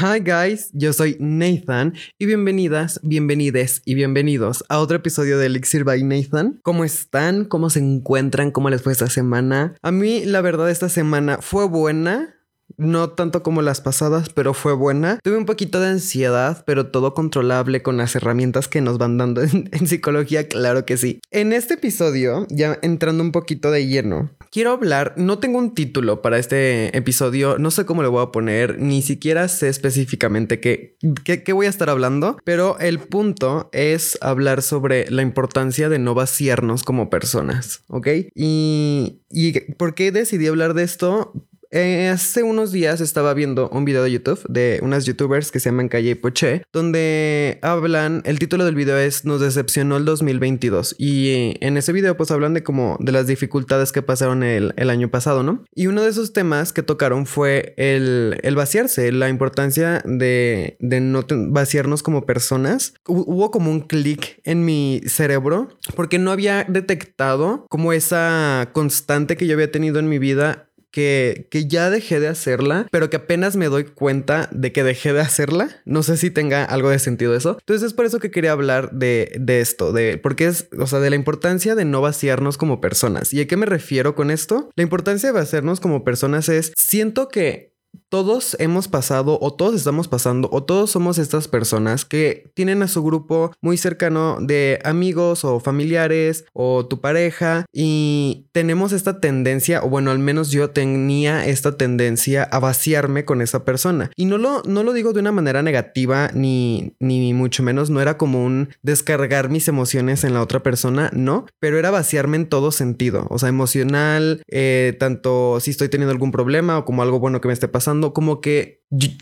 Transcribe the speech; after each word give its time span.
Hi 0.00 0.20
guys, 0.20 0.70
yo 0.74 0.92
soy 0.92 1.16
Nathan 1.18 1.92
y 2.20 2.26
bienvenidas, 2.26 3.00
bienvenides 3.02 3.82
y 3.84 3.96
bienvenidos 3.96 4.64
a 4.68 4.78
otro 4.78 4.98
episodio 4.98 5.38
de 5.38 5.46
Elixir 5.46 5.82
by 5.82 6.04
Nathan. 6.04 6.60
¿Cómo 6.62 6.84
están? 6.84 7.44
¿Cómo 7.44 7.68
se 7.68 7.80
encuentran? 7.80 8.52
¿Cómo 8.52 8.70
les 8.70 8.80
fue 8.80 8.92
esta 8.92 9.08
semana? 9.08 9.74
A 9.82 9.90
mí 9.90 10.24
la 10.24 10.40
verdad 10.40 10.70
esta 10.70 10.88
semana 10.88 11.38
fue 11.40 11.66
buena. 11.66 12.37
No 12.76 13.10
tanto 13.10 13.42
como 13.42 13.62
las 13.62 13.80
pasadas, 13.80 14.28
pero 14.28 14.54
fue 14.54 14.72
buena. 14.72 15.18
Tuve 15.22 15.36
un 15.36 15.46
poquito 15.46 15.80
de 15.80 15.88
ansiedad, 15.88 16.64
pero 16.66 16.86
todo 16.88 17.14
controlable 17.14 17.82
con 17.82 17.96
las 17.96 18.14
herramientas 18.14 18.68
que 18.68 18.80
nos 18.80 18.98
van 18.98 19.18
dando 19.18 19.42
en, 19.42 19.86
psicología, 19.86 20.48
claro 20.48 20.84
que 20.84 20.96
sí. 20.96 21.20
En 21.30 21.52
este 21.52 21.74
episodio, 21.74 22.46
ya 22.50 22.78
entrando 22.82 23.22
un 23.22 23.32
poquito 23.32 23.70
de 23.70 23.86
lleno, 23.86 24.30
quiero 24.50 24.72
hablar, 24.72 25.14
no 25.16 25.38
tengo 25.38 25.58
un 25.58 25.74
título 25.74 26.22
para 26.22 26.38
este 26.38 26.96
episodio, 26.96 27.58
no 27.58 27.70
sé 27.70 27.84
cómo 27.84 28.02
le 28.02 28.08
voy 28.08 28.22
a 28.22 28.32
poner, 28.32 28.78
ni 28.78 29.02
siquiera 29.02 29.48
sé 29.48 29.68
específicamente 29.68 30.60
qué, 30.60 30.96
qué, 31.24 31.42
qué 31.42 31.52
voy 31.52 31.66
a 31.66 31.70
estar 31.70 31.90
hablando, 31.90 32.38
pero 32.44 32.78
el 32.78 32.98
punto 32.98 33.70
es 33.72 34.18
hablar 34.20 34.62
sobre 34.62 35.10
la 35.10 35.22
importancia 35.22 35.88
de 35.88 35.98
no 35.98 36.14
vaciarnos 36.14 36.84
como 36.84 37.10
personas, 37.10 37.82
¿ok? 37.88 38.08
Y, 38.34 39.22
y 39.30 39.60
¿por 39.74 39.94
qué 39.94 40.12
decidí 40.12 40.46
hablar 40.46 40.74
de 40.74 40.84
esto? 40.84 41.32
Eh, 41.70 42.08
hace 42.08 42.42
unos 42.42 42.72
días 42.72 43.02
estaba 43.02 43.34
viendo 43.34 43.68
un 43.68 43.84
video 43.84 44.02
de 44.02 44.10
YouTube 44.10 44.40
de 44.48 44.80
unas 44.82 45.04
youtubers 45.04 45.50
que 45.50 45.60
se 45.60 45.68
llaman 45.68 45.88
Calle 45.88 46.10
y 46.10 46.14
Poché, 46.14 46.62
donde 46.72 47.58
hablan, 47.60 48.22
el 48.24 48.38
título 48.38 48.64
del 48.64 48.74
video 48.74 48.96
es 48.96 49.26
Nos 49.26 49.42
decepcionó 49.42 49.98
el 49.98 50.06
2022 50.06 50.96
y 50.98 51.56
en 51.60 51.76
ese 51.76 51.92
video 51.92 52.16
pues 52.16 52.30
hablan 52.30 52.54
de 52.54 52.62
como 52.62 52.96
de 53.00 53.12
las 53.12 53.26
dificultades 53.26 53.92
que 53.92 54.00
pasaron 54.00 54.42
el, 54.42 54.72
el 54.76 54.88
año 54.88 55.10
pasado, 55.10 55.42
¿no? 55.42 55.64
Y 55.74 55.88
uno 55.88 56.02
de 56.02 56.08
esos 56.08 56.32
temas 56.32 56.72
que 56.72 56.82
tocaron 56.82 57.26
fue 57.26 57.74
el, 57.76 58.40
el 58.42 58.56
vaciarse, 58.56 59.12
la 59.12 59.28
importancia 59.28 60.02
de, 60.06 60.78
de 60.80 61.00
no 61.00 61.26
vaciarnos 61.28 62.02
como 62.02 62.24
personas. 62.24 62.94
Hubo 63.06 63.50
como 63.50 63.70
un 63.70 63.80
clic 63.80 64.40
en 64.44 64.64
mi 64.64 65.02
cerebro 65.06 65.68
porque 65.94 66.18
no 66.18 66.30
había 66.30 66.64
detectado 66.64 67.66
como 67.68 67.92
esa 67.92 68.70
constante 68.72 69.36
que 69.36 69.46
yo 69.46 69.54
había 69.54 69.70
tenido 69.70 69.98
en 69.98 70.08
mi 70.08 70.18
vida 70.18 70.67
que, 70.90 71.48
que, 71.50 71.66
ya 71.66 71.90
dejé 71.90 72.20
de 72.20 72.28
hacerla, 72.28 72.86
pero 72.90 73.10
que 73.10 73.16
apenas 73.16 73.56
me 73.56 73.66
doy 73.66 73.84
cuenta 73.84 74.48
de 74.52 74.72
que 74.72 74.82
dejé 74.82 75.12
de 75.12 75.20
hacerla. 75.20 75.68
No 75.84 76.02
sé 76.02 76.16
si 76.16 76.30
tenga 76.30 76.64
algo 76.64 76.90
de 76.90 76.98
sentido 76.98 77.34
eso. 77.34 77.56
Entonces 77.60 77.86
es 77.86 77.94
por 77.94 78.06
eso 78.06 78.18
que 78.18 78.30
quería 78.30 78.52
hablar 78.52 78.92
de, 78.92 79.32
de 79.38 79.60
esto, 79.60 79.92
de 79.92 80.18
porque 80.18 80.46
es, 80.46 80.68
o 80.78 80.86
sea, 80.86 81.00
de 81.00 81.10
la 81.10 81.16
importancia 81.16 81.74
de 81.74 81.84
no 81.84 82.00
vaciarnos 82.00 82.58
como 82.58 82.80
personas. 82.80 83.32
¿Y 83.32 83.40
a 83.40 83.46
qué 83.46 83.56
me 83.56 83.66
refiero 83.66 84.14
con 84.14 84.30
esto? 84.30 84.70
La 84.76 84.82
importancia 84.82 85.28
de 85.28 85.38
vaciarnos 85.38 85.80
como 85.80 86.04
personas 86.04 86.48
es, 86.48 86.72
siento 86.76 87.28
que 87.28 87.78
todos 88.08 88.56
hemos 88.58 88.88
pasado 88.88 89.38
o 89.40 89.52
todos 89.52 89.74
estamos 89.74 90.08
pasando 90.08 90.48
o 90.52 90.62
todos 90.62 90.90
somos 90.90 91.18
estas 91.18 91.48
personas 91.48 92.04
que 92.04 92.50
tienen 92.54 92.82
a 92.82 92.88
su 92.88 93.02
grupo 93.02 93.52
muy 93.60 93.76
cercano 93.76 94.38
de 94.40 94.78
amigos 94.84 95.44
o 95.44 95.60
familiares 95.60 96.44
o 96.52 96.86
tu 96.86 97.00
pareja 97.00 97.66
y 97.72 98.46
tenemos 98.52 98.92
esta 98.92 99.20
tendencia 99.20 99.82
o 99.82 99.88
bueno 99.88 100.10
al 100.10 100.18
menos 100.18 100.50
yo 100.50 100.70
tenía 100.70 101.46
esta 101.46 101.76
tendencia 101.76 102.44
a 102.44 102.58
vaciarme 102.58 103.24
con 103.24 103.42
esa 103.42 103.64
persona. 103.64 104.10
Y 104.16 104.24
no 104.24 104.38
lo, 104.38 104.62
no 104.64 104.82
lo 104.82 104.92
digo 104.92 105.12
de 105.12 105.20
una 105.20 105.32
manera 105.32 105.62
negativa 105.62 106.30
ni, 106.32 106.94
ni 107.00 107.34
mucho 107.34 107.62
menos 107.62 107.90
no 107.90 108.00
era 108.00 108.16
como 108.16 108.44
un 108.44 108.70
descargar 108.82 109.50
mis 109.50 109.68
emociones 109.68 110.24
en 110.24 110.34
la 110.34 110.42
otra 110.42 110.62
persona 110.62 111.10
no 111.12 111.46
pero 111.60 111.78
era 111.78 111.90
vaciarme 111.90 112.36
en 112.36 112.48
todo 112.48 112.72
sentido. 112.72 113.26
O 113.28 113.38
sea 113.38 113.48
emocional 113.48 114.42
eh, 114.48 114.96
tanto 114.98 115.60
si 115.60 115.70
estoy 115.70 115.88
teniendo 115.88 116.12
algún 116.12 116.32
problema 116.32 116.78
o 116.78 116.84
como 116.84 117.02
algo 117.02 117.20
bueno 117.20 117.40
que 117.40 117.48
me 117.48 117.54
esté 117.54 117.68
pasando 117.68 117.97
como 118.14 118.40
que 118.40 118.77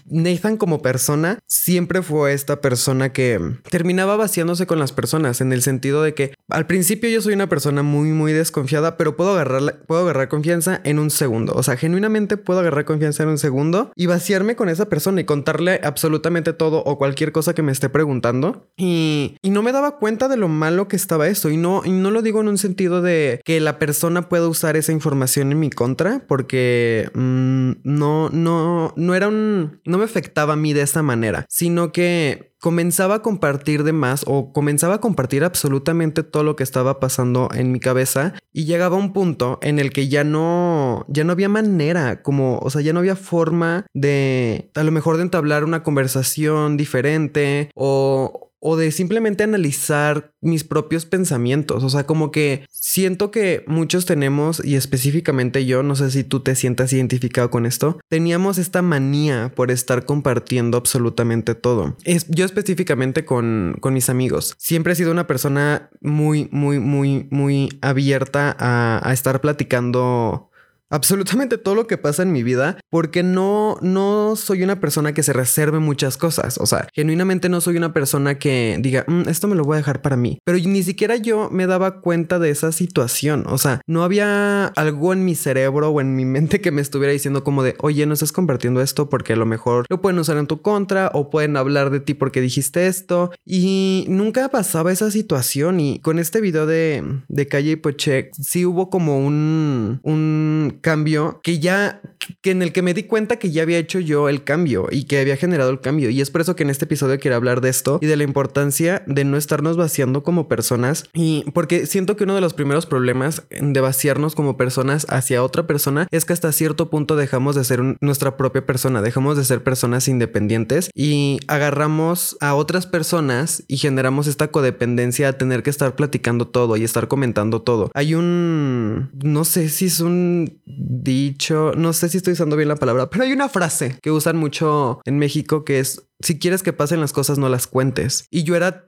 Nathan 0.08 0.56
como 0.56 0.80
persona 0.80 1.38
siempre 1.46 2.02
fue 2.02 2.32
esta 2.32 2.60
persona 2.60 3.12
que 3.12 3.40
terminaba 3.68 4.16
vaciándose 4.16 4.66
con 4.66 4.78
las 4.78 4.92
personas 4.92 5.40
en 5.40 5.52
el 5.52 5.62
sentido 5.62 6.02
de 6.02 6.14
que 6.14 6.34
al 6.48 6.66
principio 6.66 7.10
yo 7.10 7.20
soy 7.20 7.34
una 7.34 7.48
persona 7.48 7.82
muy 7.82 8.10
muy 8.10 8.32
desconfiada, 8.32 8.96
pero 8.96 9.16
puedo 9.16 9.32
agarrar 9.32 9.82
puedo 9.86 10.02
agarrar 10.02 10.28
confianza 10.28 10.80
en 10.84 10.98
un 11.00 11.10
segundo, 11.10 11.52
o 11.54 11.62
sea, 11.62 11.76
genuinamente 11.76 12.36
puedo 12.36 12.60
agarrar 12.60 12.84
confianza 12.84 13.24
en 13.24 13.30
un 13.30 13.38
segundo 13.38 13.92
y 13.96 14.06
vaciarme 14.06 14.54
con 14.54 14.68
esa 14.68 14.88
persona 14.88 15.20
y 15.20 15.24
contarle 15.24 15.80
absolutamente 15.82 16.52
todo 16.52 16.84
o 16.84 16.98
cualquier 16.98 17.32
cosa 17.32 17.54
que 17.54 17.62
me 17.62 17.72
esté 17.72 17.88
preguntando. 17.88 18.68
Y, 18.76 19.36
y 19.42 19.50
no 19.50 19.62
me 19.62 19.72
daba 19.72 19.98
cuenta 19.98 20.28
de 20.28 20.36
lo 20.36 20.48
malo 20.48 20.88
que 20.88 20.96
estaba 20.96 21.26
eso. 21.26 21.50
Y 21.50 21.56
no 21.56 21.82
y 21.84 21.90
no 21.90 22.10
lo 22.10 22.22
digo 22.22 22.40
en 22.40 22.48
un 22.48 22.58
sentido 22.58 23.02
de 23.02 23.40
que 23.44 23.60
la 23.60 23.78
persona 23.78 24.28
pueda 24.28 24.46
usar 24.46 24.76
esa 24.76 24.92
información 24.92 25.50
en 25.50 25.58
mi 25.58 25.70
contra 25.70 26.22
porque 26.28 27.10
mmm, 27.14 27.72
no 27.82 28.30
no 28.30 28.92
no 28.96 29.14
era 29.14 29.28
un 29.28 29.55
no 29.84 29.98
me 29.98 30.04
afectaba 30.04 30.54
a 30.54 30.56
mí 30.56 30.72
de 30.72 30.82
esta 30.82 31.02
manera, 31.02 31.46
sino 31.48 31.92
que 31.92 32.52
comenzaba 32.60 33.16
a 33.16 33.22
compartir 33.22 33.84
de 33.84 33.92
más 33.92 34.24
o 34.26 34.52
comenzaba 34.52 34.94
a 34.94 35.00
compartir 35.00 35.44
absolutamente 35.44 36.22
todo 36.22 36.42
lo 36.42 36.56
que 36.56 36.64
estaba 36.64 36.98
pasando 36.98 37.48
en 37.54 37.70
mi 37.70 37.80
cabeza 37.80 38.34
y 38.52 38.64
llegaba 38.64 38.96
un 38.96 39.12
punto 39.12 39.58
en 39.62 39.78
el 39.78 39.92
que 39.92 40.08
ya 40.08 40.24
no 40.24 41.04
ya 41.08 41.24
no 41.24 41.32
había 41.32 41.48
manera 41.48 42.22
como 42.22 42.58
o 42.58 42.70
sea 42.70 42.80
ya 42.80 42.92
no 42.92 43.00
había 43.00 43.14
forma 43.14 43.86
de 43.92 44.70
a 44.74 44.82
lo 44.82 44.90
mejor 44.90 45.16
de 45.16 45.22
entablar 45.22 45.64
una 45.64 45.82
conversación 45.82 46.76
diferente 46.76 47.70
o 47.74 48.45
o 48.68 48.76
de 48.76 48.90
simplemente 48.90 49.44
analizar 49.44 50.32
mis 50.40 50.64
propios 50.64 51.06
pensamientos. 51.06 51.84
O 51.84 51.88
sea, 51.88 52.04
como 52.04 52.32
que 52.32 52.66
siento 52.68 53.30
que 53.30 53.62
muchos 53.68 54.06
tenemos, 54.06 54.60
y 54.64 54.74
específicamente 54.74 55.66
yo, 55.66 55.84
no 55.84 55.94
sé 55.94 56.10
si 56.10 56.24
tú 56.24 56.40
te 56.40 56.56
sientas 56.56 56.92
identificado 56.92 57.48
con 57.48 57.64
esto, 57.64 58.00
teníamos 58.08 58.58
esta 58.58 58.82
manía 58.82 59.52
por 59.54 59.70
estar 59.70 60.04
compartiendo 60.04 60.78
absolutamente 60.78 61.54
todo. 61.54 61.96
Es, 62.02 62.26
yo 62.28 62.44
específicamente 62.44 63.24
con, 63.24 63.76
con 63.78 63.94
mis 63.94 64.10
amigos. 64.10 64.56
Siempre 64.58 64.94
he 64.94 64.96
sido 64.96 65.12
una 65.12 65.28
persona 65.28 65.88
muy, 66.00 66.48
muy, 66.50 66.80
muy, 66.80 67.28
muy 67.30 67.78
abierta 67.82 68.56
a, 68.58 69.00
a 69.08 69.12
estar 69.12 69.40
platicando 69.40 70.50
absolutamente 70.90 71.58
todo 71.58 71.74
lo 71.74 71.86
que 71.86 71.98
pasa 71.98 72.22
en 72.22 72.32
mi 72.32 72.42
vida 72.42 72.78
porque 72.90 73.22
no 73.22 73.78
no 73.82 74.36
soy 74.36 74.62
una 74.62 74.80
persona 74.80 75.12
que 75.12 75.22
se 75.22 75.32
reserve 75.32 75.78
muchas 75.78 76.16
cosas, 76.16 76.58
o 76.58 76.66
sea, 76.66 76.88
genuinamente 76.94 77.48
no 77.48 77.60
soy 77.60 77.76
una 77.76 77.92
persona 77.92 78.38
que 78.38 78.78
diga, 78.80 79.04
mmm, 79.06 79.28
esto 79.28 79.48
me 79.48 79.56
lo 79.56 79.64
voy 79.64 79.74
a 79.74 79.78
dejar 79.78 80.02
para 80.02 80.16
mí, 80.16 80.38
pero 80.44 80.58
ni 80.58 80.82
siquiera 80.82 81.16
yo 81.16 81.48
me 81.50 81.66
daba 81.66 82.00
cuenta 82.00 82.38
de 82.38 82.50
esa 82.50 82.72
situación, 82.72 83.44
o 83.48 83.58
sea, 83.58 83.80
no 83.86 84.04
había 84.04 84.66
algo 84.66 85.12
en 85.12 85.24
mi 85.24 85.34
cerebro 85.34 85.90
o 85.90 86.00
en 86.00 86.14
mi 86.14 86.24
mente 86.36 86.60
que 86.60 86.70
me 86.70 86.82
estuviera 86.82 87.12
diciendo 87.12 87.44
como 87.44 87.62
de, 87.62 87.74
oye, 87.80 88.06
no 88.06 88.14
estás 88.14 88.32
compartiendo 88.32 88.80
esto 88.80 89.08
porque 89.08 89.32
a 89.32 89.36
lo 89.36 89.46
mejor 89.46 89.86
lo 89.88 90.00
pueden 90.00 90.18
usar 90.18 90.36
en 90.36 90.46
tu 90.46 90.62
contra 90.62 91.10
o 91.14 91.30
pueden 91.30 91.56
hablar 91.56 91.90
de 91.90 92.00
ti 92.00 92.14
porque 92.14 92.40
dijiste 92.40 92.86
esto 92.86 93.32
y 93.44 94.06
nunca 94.08 94.48
pasaba 94.48 94.92
esa 94.92 95.10
situación. 95.10 95.80
Y 95.80 96.00
con 96.00 96.18
este 96.18 96.40
video 96.40 96.66
de, 96.66 97.02
de 97.28 97.46
Calle 97.46 97.72
y 97.72 97.76
Poche 97.76 98.30
sí 98.40 98.64
hubo 98.64 98.90
como 98.90 99.18
un, 99.18 100.00
un 100.02 100.75
cambio 100.80 101.40
que 101.42 101.58
ya, 101.58 102.00
que 102.42 102.50
en 102.50 102.62
el 102.62 102.72
que 102.72 102.82
me 102.82 102.94
di 102.94 103.04
cuenta 103.04 103.36
que 103.36 103.50
ya 103.50 103.62
había 103.62 103.78
hecho 103.78 104.00
yo 104.00 104.28
el 104.28 104.44
cambio 104.44 104.88
y 104.90 105.04
que 105.04 105.20
había 105.20 105.36
generado 105.36 105.70
el 105.70 105.80
cambio. 105.80 106.10
Y 106.10 106.20
es 106.20 106.30
por 106.30 106.40
eso 106.40 106.56
que 106.56 106.62
en 106.62 106.70
este 106.70 106.84
episodio 106.84 107.18
quiero 107.18 107.36
hablar 107.36 107.60
de 107.60 107.68
esto 107.68 107.98
y 108.00 108.06
de 108.06 108.16
la 108.16 108.24
importancia 108.24 109.02
de 109.06 109.24
no 109.24 109.36
estarnos 109.36 109.76
vaciando 109.76 110.22
como 110.22 110.48
personas. 110.48 111.04
Y 111.12 111.44
porque 111.52 111.86
siento 111.86 112.16
que 112.16 112.24
uno 112.24 112.34
de 112.34 112.40
los 112.40 112.54
primeros 112.54 112.86
problemas 112.86 113.42
de 113.50 113.80
vaciarnos 113.80 114.34
como 114.34 114.56
personas 114.56 115.06
hacia 115.08 115.42
otra 115.42 115.66
persona 115.66 116.06
es 116.10 116.24
que 116.24 116.32
hasta 116.32 116.52
cierto 116.52 116.90
punto 116.90 117.16
dejamos 117.16 117.56
de 117.56 117.64
ser 117.64 117.82
nuestra 118.00 118.36
propia 118.36 118.66
persona, 118.66 119.02
dejamos 119.02 119.36
de 119.36 119.44
ser 119.44 119.62
personas 119.62 120.08
independientes 120.08 120.90
y 120.94 121.38
agarramos 121.48 122.36
a 122.40 122.54
otras 122.54 122.86
personas 122.86 123.64
y 123.68 123.78
generamos 123.78 124.26
esta 124.26 124.48
codependencia 124.48 125.28
a 125.28 125.32
tener 125.34 125.62
que 125.62 125.70
estar 125.70 125.96
platicando 125.96 126.46
todo 126.48 126.76
y 126.76 126.84
estar 126.84 127.08
comentando 127.08 127.62
todo. 127.62 127.90
Hay 127.94 128.14
un, 128.14 129.10
no 129.22 129.44
sé 129.44 129.68
si 129.68 129.86
es 129.86 130.00
un 130.00 130.60
dicho, 130.66 131.72
no 131.76 131.92
sé 131.92 132.08
si 132.08 132.16
estoy 132.18 132.32
usando 132.32 132.56
bien 132.56 132.68
la 132.68 132.76
palabra, 132.76 133.08
pero 133.08 133.24
hay 133.24 133.32
una 133.32 133.48
frase 133.48 133.98
que 134.02 134.10
usan 134.10 134.36
mucho 134.36 135.00
en 135.04 135.18
México 135.18 135.64
que 135.64 135.78
es, 135.78 136.05
si 136.20 136.38
quieres 136.38 136.62
que 136.62 136.72
pasen 136.72 137.00
las 137.00 137.12
cosas, 137.12 137.38
no 137.38 137.48
las 137.48 137.66
cuentes. 137.66 138.26
Y 138.30 138.44
yo 138.44 138.56
era 138.56 138.86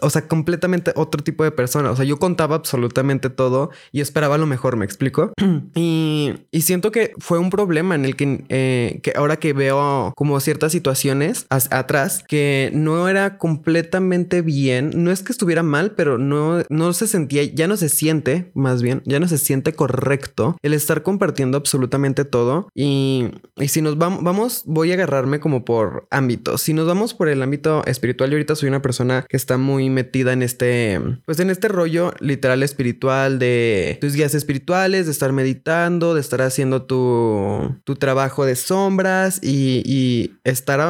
o 0.00 0.10
sea, 0.10 0.28
completamente 0.28 0.92
otro 0.94 1.22
tipo 1.22 1.42
de 1.42 1.50
persona. 1.50 1.90
O 1.90 1.96
sea, 1.96 2.04
yo 2.04 2.18
contaba 2.18 2.56
absolutamente 2.56 3.30
todo 3.30 3.70
y 3.92 4.00
esperaba 4.00 4.38
lo 4.38 4.46
mejor, 4.46 4.76
me 4.76 4.84
explico. 4.84 5.32
y, 5.74 6.34
y, 6.50 6.60
siento 6.62 6.92
que 6.92 7.12
fue 7.18 7.38
un 7.38 7.50
problema 7.50 7.94
en 7.94 8.04
el 8.04 8.14
que, 8.14 8.44
eh, 8.48 9.00
que 9.02 9.12
ahora 9.16 9.38
que 9.38 9.52
veo 9.52 10.12
como 10.16 10.38
ciertas 10.40 10.72
situaciones 10.72 11.46
atrás 11.48 12.24
que 12.26 12.70
no 12.72 13.08
era 13.08 13.38
completamente 13.38 14.42
bien, 14.42 14.90
no 14.94 15.10
es 15.10 15.22
que 15.22 15.32
estuviera 15.32 15.62
mal, 15.62 15.92
pero 15.92 16.18
no, 16.18 16.62
no 16.68 16.92
se 16.92 17.06
sentía, 17.06 17.42
ya 17.44 17.66
no 17.66 17.76
se 17.76 17.88
siente, 17.88 18.50
más 18.54 18.82
bien, 18.82 19.02
ya 19.06 19.18
no 19.18 19.26
se 19.26 19.38
siente 19.38 19.72
correcto 19.72 20.56
el 20.62 20.74
estar 20.74 21.02
compartiendo 21.02 21.58
absolutamente 21.58 22.24
todo. 22.24 22.68
Y, 22.74 23.30
y 23.56 23.68
si 23.68 23.82
nos 23.82 23.98
vamos, 23.98 24.22
vamos, 24.22 24.62
voy 24.66 24.92
a 24.92 24.94
agarrarme 24.94 25.40
como 25.40 25.64
por 25.64 26.06
ámbitos. 26.10 26.57
Si 26.58 26.74
nos 26.74 26.86
vamos 26.86 27.14
por 27.14 27.28
el 27.28 27.42
ámbito 27.42 27.84
espiritual, 27.86 28.30
yo 28.30 28.36
ahorita 28.36 28.54
soy 28.56 28.68
una 28.68 28.82
persona 28.82 29.24
que 29.28 29.36
está 29.36 29.56
muy 29.56 29.90
metida 29.90 30.32
en 30.32 30.42
este, 30.42 31.00
pues 31.24 31.40
en 31.40 31.50
este 31.50 31.68
rollo 31.68 32.12
literal 32.20 32.62
espiritual 32.62 33.38
de 33.38 33.98
tus 34.00 34.14
guías 34.14 34.34
espirituales, 34.34 35.06
de 35.06 35.12
estar 35.12 35.32
meditando, 35.32 36.14
de 36.14 36.20
estar 36.20 36.42
haciendo 36.42 36.82
tu, 36.82 37.76
tu 37.84 37.96
trabajo 37.96 38.44
de 38.44 38.56
sombras 38.56 39.40
y, 39.42 39.82
y 39.86 40.38
estar 40.44 40.80